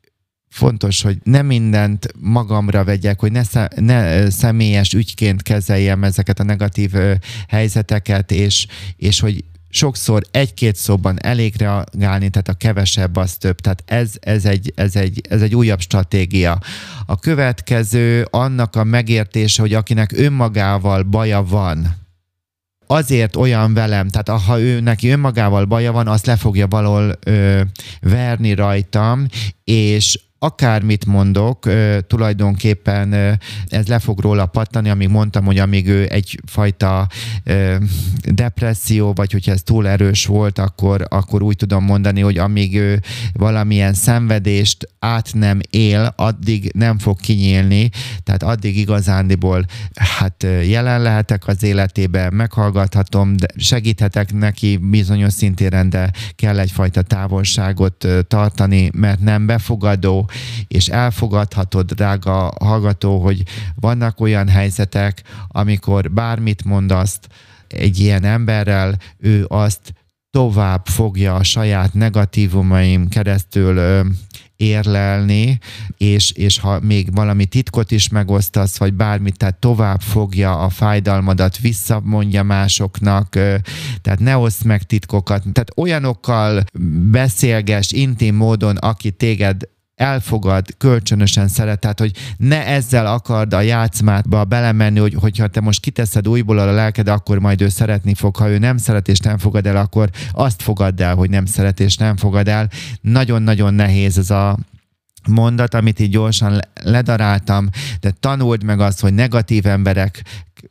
fontos, 0.48 1.02
hogy 1.02 1.18
ne 1.22 1.42
mindent 1.42 2.06
magamra 2.18 2.84
vegyek, 2.84 3.20
hogy 3.20 3.32
ne, 3.32 3.42
ne 3.76 4.30
személyes 4.30 4.92
ügyként 4.92 5.42
kezeljem 5.42 6.04
ezeket 6.04 6.40
a 6.40 6.44
negatív 6.44 6.92
helyzeteket, 7.48 8.30
és, 8.30 8.66
és 8.96 9.20
hogy 9.20 9.44
sokszor 9.70 10.22
egy-két 10.30 10.76
szóban 10.76 11.22
elég 11.22 11.56
reagálni, 11.56 12.28
tehát 12.28 12.48
a 12.48 12.52
kevesebb 12.52 13.16
az 13.16 13.36
több. 13.36 13.60
Tehát 13.60 13.82
ez, 13.86 14.12
ez, 14.20 14.44
egy, 14.44 14.72
ez, 14.76 14.96
egy, 14.96 15.20
ez 15.28 15.42
egy 15.42 15.54
újabb 15.54 15.80
stratégia. 15.80 16.58
A 17.06 17.18
következő 17.18 18.26
annak 18.30 18.76
a 18.76 18.84
megértése, 18.84 19.62
hogy 19.62 19.74
akinek 19.74 20.12
önmagával 20.12 21.02
baja 21.02 21.42
van, 21.42 21.98
azért 22.86 23.36
olyan 23.36 23.74
velem, 23.74 24.08
tehát 24.08 24.42
ha 24.42 24.60
ő 24.60 24.80
neki 24.80 25.08
önmagával 25.08 25.64
baja 25.64 25.92
van, 25.92 26.08
azt 26.08 26.26
le 26.26 26.36
fogja 26.36 26.66
valahol 26.66 27.18
ö, 27.24 27.60
verni 28.00 28.54
rajtam, 28.54 29.26
és 29.64 30.18
akármit 30.42 31.06
mondok, 31.06 31.68
tulajdonképpen 32.06 33.38
ez 33.68 33.86
le 33.86 33.98
fog 33.98 34.20
róla 34.20 34.46
pattani, 34.46 34.90
amíg 34.90 35.08
mondtam, 35.08 35.44
hogy 35.44 35.58
amíg 35.58 35.88
ő 35.88 36.06
egyfajta 36.10 37.08
depresszió, 38.24 39.12
vagy 39.12 39.32
hogyha 39.32 39.52
ez 39.52 39.62
túl 39.62 39.88
erős 39.88 40.26
volt, 40.26 40.58
akkor, 40.58 41.06
akkor 41.08 41.42
úgy 41.42 41.56
tudom 41.56 41.84
mondani, 41.84 42.20
hogy 42.20 42.38
amíg 42.38 42.76
ő 42.76 43.00
valamilyen 43.32 43.94
szenvedést 43.94 44.88
át 44.98 45.28
nem 45.32 45.60
él, 45.70 46.12
addig 46.16 46.70
nem 46.74 46.98
fog 46.98 47.20
kinyílni, 47.20 47.90
tehát 48.22 48.42
addig 48.42 48.78
igazándiból 48.78 49.64
hát 49.94 50.46
jelen 50.66 51.02
lehetek 51.02 51.46
az 51.46 51.62
életében, 51.62 52.34
meghallgathatom, 52.34 53.36
de 53.36 53.46
segíthetek 53.56 54.32
neki 54.32 54.76
bizonyos 54.76 55.32
szintéren, 55.32 55.90
de 55.90 56.10
kell 56.36 56.58
egyfajta 56.58 57.02
távolságot 57.02 58.06
tartani, 58.28 58.90
mert 58.94 59.20
nem 59.20 59.46
befogadó, 59.46 60.29
és 60.68 60.88
elfogadhatod, 60.88 61.92
drága 61.92 62.52
hallgató, 62.60 63.18
hogy 63.18 63.42
vannak 63.74 64.20
olyan 64.20 64.48
helyzetek, 64.48 65.22
amikor 65.48 66.10
bármit 66.10 66.64
mondasz 66.64 67.20
egy 67.68 67.98
ilyen 67.98 68.24
emberrel, 68.24 68.96
ő 69.18 69.44
azt 69.48 69.94
tovább 70.30 70.86
fogja 70.86 71.34
a 71.34 71.42
saját 71.42 71.94
negatívumaim 71.94 73.08
keresztül 73.08 74.04
érlelni, 74.56 75.58
és, 75.96 76.30
és 76.30 76.58
ha 76.58 76.80
még 76.80 77.14
valami 77.14 77.46
titkot 77.46 77.90
is 77.90 78.08
megosztasz, 78.08 78.78
vagy 78.78 78.94
bármit, 78.94 79.36
tehát 79.36 79.54
tovább 79.54 80.00
fogja 80.00 80.58
a 80.58 80.68
fájdalmadat, 80.68 81.58
visszamondja 81.58 82.42
másoknak, 82.42 83.28
tehát 84.00 84.18
ne 84.18 84.36
oszd 84.36 84.64
meg 84.64 84.82
titkokat, 84.82 85.42
tehát 85.52 85.72
olyanokkal 85.76 86.64
beszélges 87.10 87.92
intim 87.92 88.34
módon, 88.34 88.76
aki 88.76 89.10
téged 89.10 89.68
elfogad, 90.00 90.66
kölcsönösen 90.78 91.48
szeret, 91.48 91.80
tehát 91.80 91.98
hogy 91.98 92.12
ne 92.36 92.66
ezzel 92.66 93.06
akard 93.06 93.52
a 93.52 93.60
játszmátba 93.60 94.44
belemenni, 94.44 94.98
hogy, 94.98 95.14
hogyha 95.14 95.46
te 95.46 95.60
most 95.60 95.80
kiteszed 95.80 96.28
újból 96.28 96.58
a 96.58 96.72
lelked, 96.72 97.08
akkor 97.08 97.38
majd 97.38 97.60
ő 97.60 97.68
szeretni 97.68 98.14
fog. 98.14 98.36
Ha 98.36 98.48
ő 98.48 98.58
nem 98.58 98.76
szeret 98.76 99.08
és 99.08 99.18
nem 99.18 99.38
fogad 99.38 99.66
el, 99.66 99.76
akkor 99.76 100.10
azt 100.32 100.62
fogadd 100.62 101.02
el, 101.02 101.14
hogy 101.14 101.30
nem 101.30 101.46
szeret 101.46 101.80
és 101.80 101.96
nem 101.96 102.16
fogad 102.16 102.48
el. 102.48 102.68
Nagyon-nagyon 103.00 103.74
nehéz 103.74 104.18
ez 104.18 104.30
a 104.30 104.58
mondat, 105.28 105.74
amit 105.74 106.00
így 106.00 106.10
gyorsan 106.10 106.60
ledaráltam, 106.82 107.68
de 108.00 108.10
tanuld 108.20 108.64
meg 108.64 108.80
azt, 108.80 109.00
hogy 109.00 109.14
negatív 109.14 109.66
emberek 109.66 110.22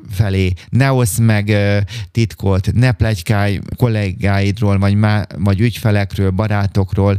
felé, 0.10 0.54
ne 0.70 0.92
oszd 0.92 1.22
meg 1.22 1.56
titkot, 2.12 2.70
ne 2.74 2.92
plegykálj 2.92 3.60
kollégáidról, 3.76 4.80
vagy, 4.80 4.96
má, 4.96 5.26
vagy 5.38 5.60
ügyfelekről, 5.60 6.32
barátokról, 6.32 7.18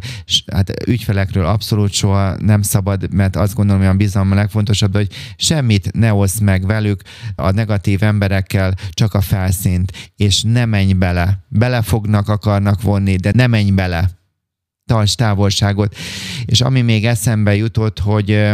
hát 0.52 0.72
ügyfelekről 0.86 1.44
abszolút 1.44 1.92
soha 1.92 2.36
nem 2.38 2.62
szabad, 2.62 3.12
mert 3.12 3.36
azt 3.36 3.54
gondolom, 3.54 3.82
hogy 3.82 3.90
a 3.90 3.96
bizalom 3.96 4.32
a 4.32 4.34
legfontosabb, 4.34 4.94
hogy 4.94 5.08
semmit 5.36 5.92
ne 5.92 6.12
oszd 6.12 6.42
meg 6.42 6.66
velük, 6.66 7.02
a 7.34 7.50
negatív 7.50 8.02
emberekkel, 8.02 8.74
csak 8.90 9.14
a 9.14 9.20
felszínt, 9.20 10.12
és 10.16 10.42
ne 10.42 10.64
menj 10.64 10.92
bele. 10.92 11.38
Belefognak, 11.48 12.28
akarnak 12.28 12.82
vonni, 12.82 13.16
de 13.16 13.30
ne 13.34 13.46
menj 13.46 13.70
bele 13.70 14.19
tarts 14.90 15.14
távolságot. 15.14 15.96
És 16.44 16.60
ami 16.60 16.80
még 16.80 17.06
eszembe 17.06 17.54
jutott, 17.54 17.98
hogy 17.98 18.50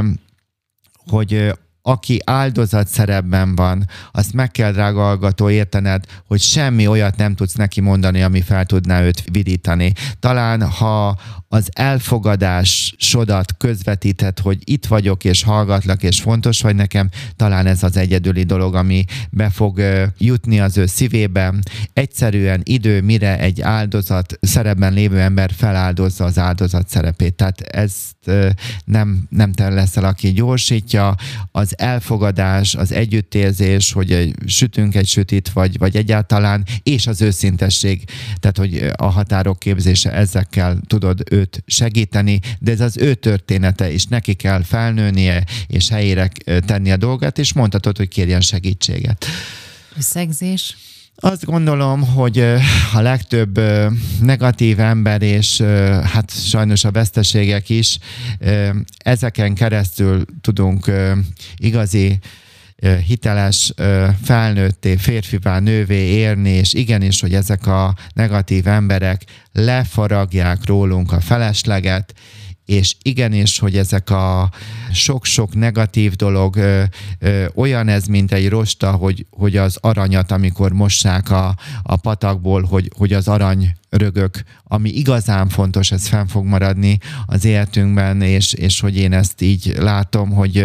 hogy 1.07 1.53
aki 1.83 2.21
áldozat 2.25 2.89
szerepben 2.89 3.55
van, 3.55 3.89
azt 4.13 4.33
meg 4.33 4.51
kell, 4.51 4.73
drága 4.73 5.03
hallgató, 5.03 5.51
értened, 5.51 6.05
hogy 6.27 6.41
semmi 6.41 6.87
olyat 6.87 7.17
nem 7.17 7.35
tudsz 7.35 7.55
neki 7.55 7.81
mondani, 7.81 8.23
ami 8.23 8.41
fel 8.41 8.65
tudná 8.65 9.03
őt 9.03 9.25
vidítani. 9.33 9.93
Talán, 10.21 10.69
ha 10.71 11.19
az 11.49 11.69
elfogadásodat 11.73 13.57
közvetített, 13.59 14.41
hogy 14.41 14.59
itt 14.65 14.87
vagyok, 14.87 15.25
és 15.25 15.43
hallgatlak, 15.43 16.03
és 16.03 16.21
fontos 16.21 16.61
vagy 16.61 16.75
nekem, 16.75 17.09
talán 17.37 17.67
ez 17.67 17.83
az 17.83 17.97
egyedüli 17.97 18.43
dolog, 18.43 18.75
ami 18.75 19.05
be 19.31 19.51
fog 19.51 19.83
jutni 20.19 20.61
az 20.61 20.77
ő 20.77 20.87
szívébe. 20.87 21.55
Egyszerűen 21.93 22.61
idő, 22.65 23.01
mire 23.01 23.39
egy 23.39 23.61
áldozat 23.61 24.39
szerepben 24.41 24.93
lévő 24.93 25.21
ember 25.21 25.51
feláldozza 25.57 26.25
az 26.25 26.39
áldozat 26.39 26.89
szerepét. 26.89 27.35
Tehát 27.35 27.61
ezt 27.61 28.15
nem, 28.85 29.27
nem 29.31 29.53
te 29.53 29.69
leszel, 29.69 30.05
aki 30.05 30.33
gyorsítja. 30.33 31.15
Az 31.53 31.79
elfogadás, 31.79 32.75
az 32.75 32.93
együttérzés, 32.93 33.93
hogy 33.93 34.35
sütünk 34.47 34.95
egy 34.95 35.07
sütit, 35.07 35.53
vagy, 35.53 35.79
vagy 35.79 35.97
egyáltalán, 35.97 36.65
és 36.83 37.07
az 37.07 37.23
őszintesség, 37.23 38.05
tehát 38.41 38.59
hogy 38.59 38.91
a 38.97 39.07
határok 39.07 39.59
képzése, 39.59 40.13
ezekkel 40.13 40.79
tudod 40.87 41.23
őt 41.37 41.63
segíteni, 41.67 42.41
de 42.59 42.71
ez 42.71 42.81
az 42.81 42.97
ő 42.97 43.15
története, 43.15 43.93
és 43.93 44.05
neki 44.05 44.35
kell 44.35 44.63
felnőnie, 44.63 45.45
és 45.67 45.89
helyére 45.89 46.31
tenni 46.67 46.91
a 46.91 46.97
dolgát, 46.97 47.39
és 47.39 47.53
mondhatod, 47.53 47.97
hogy 47.97 48.09
kérjen 48.09 48.41
segítséget. 48.41 49.27
Összegzés? 49.99 50.77
Azt 51.19 51.45
gondolom, 51.45 52.07
hogy 52.07 52.39
a 52.93 53.01
legtöbb 53.01 53.61
negatív 54.21 54.81
ember, 54.81 55.23
és 55.23 55.61
hát 56.03 56.33
sajnos 56.49 56.85
a 56.85 56.91
veszteségek 56.91 57.69
is, 57.69 57.99
ezeken 58.99 59.55
keresztül 59.55 60.25
tudunk 60.41 60.91
igazi 61.57 62.19
hiteles 63.07 63.73
felnőtté, 64.23 64.97
férfivá, 64.97 65.59
nővé 65.59 66.03
érni, 66.05 66.51
és 66.51 66.75
igenis, 66.75 67.21
hogy 67.21 67.35
ezek 67.35 67.67
a 67.67 67.95
negatív 68.15 68.67
emberek 68.67 69.23
lefaragják 69.53 70.67
rólunk 70.67 71.13
a 71.13 71.21
felesleget, 71.21 72.15
és 72.67 72.97
igenis, 73.03 73.59
hogy 73.59 73.77
ezek 73.77 74.11
a 74.11 74.51
sok-sok 74.93 75.55
negatív 75.55 76.13
dolog 76.13 76.57
ö, 76.57 76.83
ö, 77.19 77.45
olyan 77.55 77.89
ez, 77.89 78.07
mint 78.07 78.33
egy 78.33 78.49
rosta, 78.49 78.91
hogy, 78.91 79.27
hogy 79.31 79.57
az 79.57 79.79
aranyat, 79.81 80.31
amikor 80.31 80.73
mossák 80.73 81.31
a, 81.31 81.57
a 81.83 81.97
patakból, 81.97 82.63
hogy, 82.63 82.91
hogy 82.97 83.13
az 83.13 83.29
arany 83.29 83.77
rögök, 83.97 84.43
ami 84.65 84.91
igazán 84.91 85.49
fontos, 85.49 85.91
ez 85.91 86.07
fenn 86.07 86.27
fog 86.27 86.45
maradni 86.45 86.99
az 87.27 87.45
életünkben, 87.45 88.23
és, 88.23 88.53
és 88.53 88.81
hogy 88.81 88.97
én 88.97 89.13
ezt 89.13 89.43
így 89.43 89.75
látom, 89.79 90.31
hogy 90.31 90.65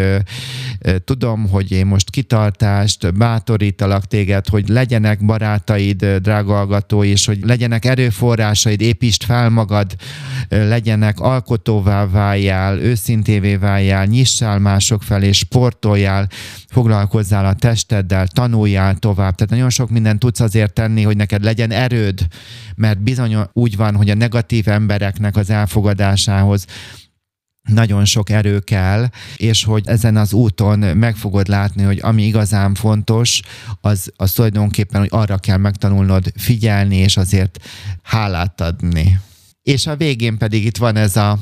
tudom, 1.04 1.48
hogy 1.48 1.70
én 1.70 1.86
most 1.86 2.10
kitartást, 2.10 3.14
bátorítalak 3.14 4.04
téged, 4.04 4.48
hogy 4.48 4.68
legyenek 4.68 5.24
barátaid, 5.24 6.04
drága 6.04 6.54
hallgató, 6.54 7.04
és 7.04 7.26
hogy 7.26 7.38
legyenek 7.44 7.84
erőforrásaid, 7.84 8.80
építsd 8.80 9.22
fel 9.22 9.48
magad, 9.48 9.94
legyenek 10.48 11.20
alkotóvá 11.20 12.06
váljál, 12.06 12.78
őszintévé 12.78 13.56
váljál, 13.56 14.06
nyissál 14.06 14.58
mások 14.58 15.02
felé, 15.02 15.32
sportoljál, 15.32 16.28
foglalkozzál 16.66 17.46
a 17.46 17.54
testeddel, 17.54 18.26
tanuljál 18.26 18.96
tovább. 18.96 19.34
Tehát 19.34 19.50
nagyon 19.52 19.70
sok 19.70 19.90
mindent 19.90 20.18
tudsz 20.18 20.40
azért 20.40 20.72
tenni, 20.72 21.02
hogy 21.02 21.16
neked 21.16 21.44
legyen 21.44 21.70
erőd, 21.70 22.26
mert 22.74 23.02
bizony 23.02 23.21
úgy 23.52 23.76
van, 23.76 23.96
hogy 23.96 24.10
a 24.10 24.14
negatív 24.14 24.68
embereknek 24.68 25.36
az 25.36 25.50
elfogadásához 25.50 26.66
nagyon 27.62 28.04
sok 28.04 28.30
erő 28.30 28.58
kell, 28.58 29.08
és 29.36 29.64
hogy 29.64 29.86
ezen 29.86 30.16
az 30.16 30.32
úton 30.32 30.78
meg 30.78 31.16
fogod 31.16 31.48
látni, 31.48 31.82
hogy 31.82 31.98
ami 32.02 32.22
igazán 32.22 32.74
fontos, 32.74 33.40
az, 33.80 34.12
az 34.16 34.32
tulajdonképpen, 34.32 35.00
hogy 35.00 35.08
arra 35.12 35.38
kell 35.38 35.56
megtanulnod 35.56 36.32
figyelni, 36.36 36.96
és 36.96 37.16
azért 37.16 37.58
hálát 38.02 38.60
adni. 38.60 39.20
És 39.62 39.86
a 39.86 39.96
végén 39.96 40.38
pedig 40.38 40.64
itt 40.64 40.76
van 40.76 40.96
ez 40.96 41.16
a 41.16 41.38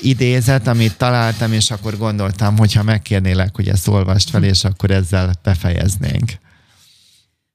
idézet, 0.00 0.66
amit 0.66 0.96
találtam, 0.96 1.52
és 1.52 1.70
akkor 1.70 1.96
gondoltam, 1.96 2.56
hogyha 2.56 2.82
megkérnélek, 2.82 3.56
hogy 3.56 3.68
ezt 3.68 3.88
olvast 3.88 4.30
fel, 4.30 4.44
és 4.44 4.64
akkor 4.64 4.90
ezzel 4.90 5.32
befejeznénk. 5.42 6.32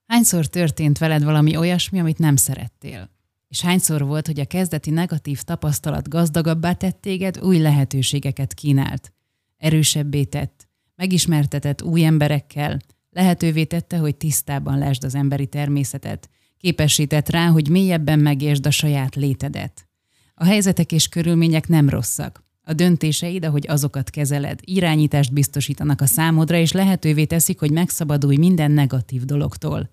Hányszor 0.06 0.46
történt 0.46 0.98
veled 0.98 1.24
valami 1.24 1.56
olyasmi, 1.56 2.00
amit 2.00 2.18
nem 2.18 2.36
szerettél? 2.36 3.17
És 3.48 3.60
hányszor 3.60 4.06
volt, 4.06 4.26
hogy 4.26 4.40
a 4.40 4.44
kezdeti 4.44 4.90
negatív 4.90 5.42
tapasztalat 5.42 6.08
gazdagabbá 6.08 6.72
tett 6.72 7.00
téged, 7.00 7.38
új 7.40 7.58
lehetőségeket 7.58 8.54
kínált, 8.54 9.12
erősebbé 9.56 10.24
tett, 10.24 10.68
megismertetett 10.94 11.82
új 11.82 12.04
emberekkel, 12.04 12.78
lehetővé 13.10 13.64
tette, 13.64 13.98
hogy 13.98 14.16
tisztában 14.16 14.78
lesd 14.78 15.04
az 15.04 15.14
emberi 15.14 15.46
természetet, 15.46 16.28
képesített 16.58 17.28
rá, 17.28 17.48
hogy 17.48 17.68
mélyebben 17.68 18.18
megértsd 18.18 18.66
a 18.66 18.70
saját 18.70 19.14
létedet. 19.14 19.88
A 20.34 20.44
helyzetek 20.44 20.92
és 20.92 21.08
körülmények 21.08 21.68
nem 21.68 21.88
rosszak. 21.88 22.46
A 22.62 22.72
döntéseid, 22.72 23.44
ahogy 23.44 23.68
azokat 23.68 24.10
kezeled, 24.10 24.60
irányítást 24.62 25.32
biztosítanak 25.32 26.00
a 26.00 26.06
számodra, 26.06 26.56
és 26.56 26.72
lehetővé 26.72 27.24
teszik, 27.24 27.58
hogy 27.58 27.70
megszabadulj 27.70 28.36
minden 28.36 28.70
negatív 28.70 29.24
dologtól. 29.24 29.90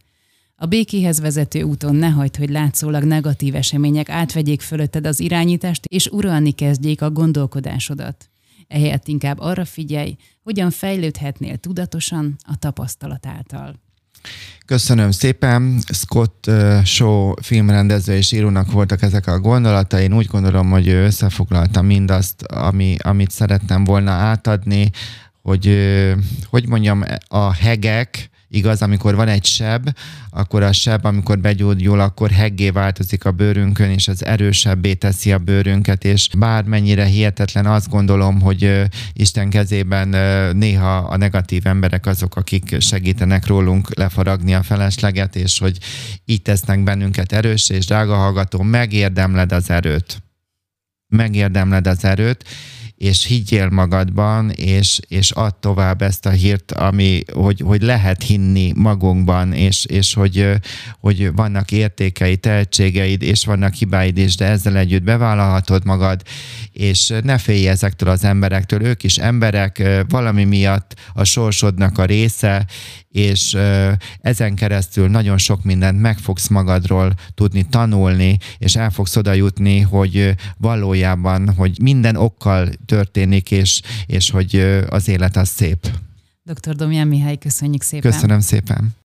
A 0.58 0.66
békéhez 0.66 1.20
vezető 1.20 1.62
úton 1.62 1.95
ne 1.95 2.08
hagyd, 2.08 2.36
hogy 2.36 2.49
látszólag 2.49 3.03
negatív 3.03 3.56
események 3.56 4.10
átvegyék 4.10 4.62
fölötted 4.62 5.08
az 5.08 5.20
irányítást, 5.20 5.86
és 5.86 6.08
uralni 6.08 6.51
kezdjék 6.51 7.01
a 7.01 7.12
gondolkodásodat. 7.12 8.30
Ehelyett 8.68 9.08
inkább 9.08 9.39
arra 9.39 9.66
figyelj, 9.66 10.18
hogyan 10.43 10.72
fejlődhetnél 10.72 11.58
tudatosan 11.58 12.36
a 12.43 12.58
tapasztalat 12.60 13.26
által. 13.26 13.84
Köszönöm 14.66 15.12
szépen. 15.12 15.82
Scott 15.91 16.51
Shaw 16.84 17.34
filmrendező 17.41 18.14
és 18.14 18.32
írónak 18.32 18.72
voltak 18.72 19.01
ezek 19.01 19.28
a 19.28 19.39
gondolatai. 19.39 20.03
Én 20.03 20.16
úgy 20.16 20.26
gondolom, 20.26 20.70
hogy 20.70 20.88
ő 20.88 21.03
összefoglalta 21.06 21.82
mindazt, 21.82 22.41
ami, 22.41 22.95
amit 23.03 23.32
szerettem 23.32 23.84
volna 23.84 24.12
átadni, 24.12 24.89
hogy, 25.41 25.78
hogy 26.49 26.68
mondjam, 26.68 27.03
a 27.28 27.53
hegek, 27.53 28.30
Igaz, 28.47 28.81
amikor 28.81 29.15
van 29.15 29.27
egy 29.27 29.45
seb, 29.45 29.89
akkor 30.29 30.63
a 30.63 30.71
seb, 30.71 31.05
amikor 31.05 31.39
begyógyul, 31.39 31.99
akkor 31.99 32.29
heggé 32.31 32.69
változik 32.69 33.25
a 33.25 33.31
bőrünkön, 33.31 33.89
és 33.89 34.07
az 34.07 34.25
erősebbé 34.25 34.93
teszi 34.93 35.31
a 35.31 35.37
bőrünket, 35.37 36.03
és 36.03 36.29
bármennyire 36.37 37.05
hihetetlen, 37.05 37.65
azt 37.65 37.89
gondolom, 37.89 38.41
hogy 38.41 38.81
Isten 39.13 39.49
kezében 39.49 40.07
néha 40.57 40.97
a 40.97 41.17
negatív 41.17 41.65
emberek 41.65 42.05
azok, 42.05 42.35
akik 42.35 42.75
segítenek 42.79 43.45
rólunk 43.47 43.95
lefaragni 43.95 44.53
a 44.53 44.63
felesleget, 44.63 45.35
és 45.35 45.59
hogy 45.59 45.77
így 46.25 46.41
tesznek 46.41 46.83
bennünket 46.83 47.31
erős, 47.31 47.69
és 47.69 47.85
drága 47.85 48.15
hallgató, 48.15 48.61
megérdemled 48.61 49.51
az 49.51 49.69
erőt. 49.69 50.23
Megérdemled 51.07 51.87
az 51.87 52.03
erőt, 52.03 52.43
és 52.97 53.25
higgyél 53.25 53.69
magadban, 53.69 54.49
és, 54.49 54.99
és 55.07 55.31
add 55.31 55.51
tovább 55.59 56.01
ezt 56.01 56.25
a 56.25 56.29
hírt, 56.29 56.71
ami, 56.71 57.21
hogy, 57.33 57.61
hogy 57.65 57.81
lehet 57.81 58.23
hinni 58.23 58.71
magunkban, 58.75 59.53
és, 59.53 59.85
és 59.85 60.13
hogy, 60.13 60.49
hogy 60.99 61.33
vannak 61.33 61.71
értékei, 61.71 62.37
tehetségeid, 62.37 63.21
és 63.21 63.45
vannak 63.45 63.73
hibáid 63.73 64.17
is, 64.17 64.35
de 64.35 64.45
ezzel 64.45 64.77
együtt 64.77 65.03
bevállalhatod 65.03 65.85
magad, 65.85 66.21
és 66.71 67.13
ne 67.23 67.37
félj 67.37 67.67
ezektől 67.67 68.09
az 68.09 68.23
emberektől, 68.23 68.83
ők 68.83 69.03
is 69.03 69.17
emberek, 69.17 69.83
valami 70.09 70.43
miatt 70.43 70.93
a 71.13 71.23
sorsodnak 71.23 71.97
a 71.97 72.05
része, 72.05 72.65
és 73.16 73.57
ezen 74.22 74.55
keresztül 74.55 75.09
nagyon 75.09 75.38
sok 75.38 75.63
mindent 75.63 76.01
meg 76.01 76.18
fogsz 76.18 76.47
magadról 76.47 77.13
tudni 77.34 77.63
tanulni, 77.70 78.38
és 78.57 78.76
el 78.76 78.89
fogsz 78.89 79.16
oda 79.16 79.34
jutni, 79.34 79.80
hogy 79.80 80.36
valójában, 80.57 81.53
hogy 81.53 81.82
minden 81.82 82.16
okkal 82.16 82.70
történik, 82.86 83.51
és, 83.51 83.82
és 84.05 84.30
hogy 84.30 84.84
az 84.89 85.07
élet 85.07 85.36
az 85.36 85.49
szép. 85.49 85.88
Dr. 86.43 86.76
Domján 86.76 87.07
Mihály, 87.07 87.38
köszönjük 87.38 87.82
szépen. 87.82 88.11
Köszönöm 88.11 88.39
szépen. 88.39 88.95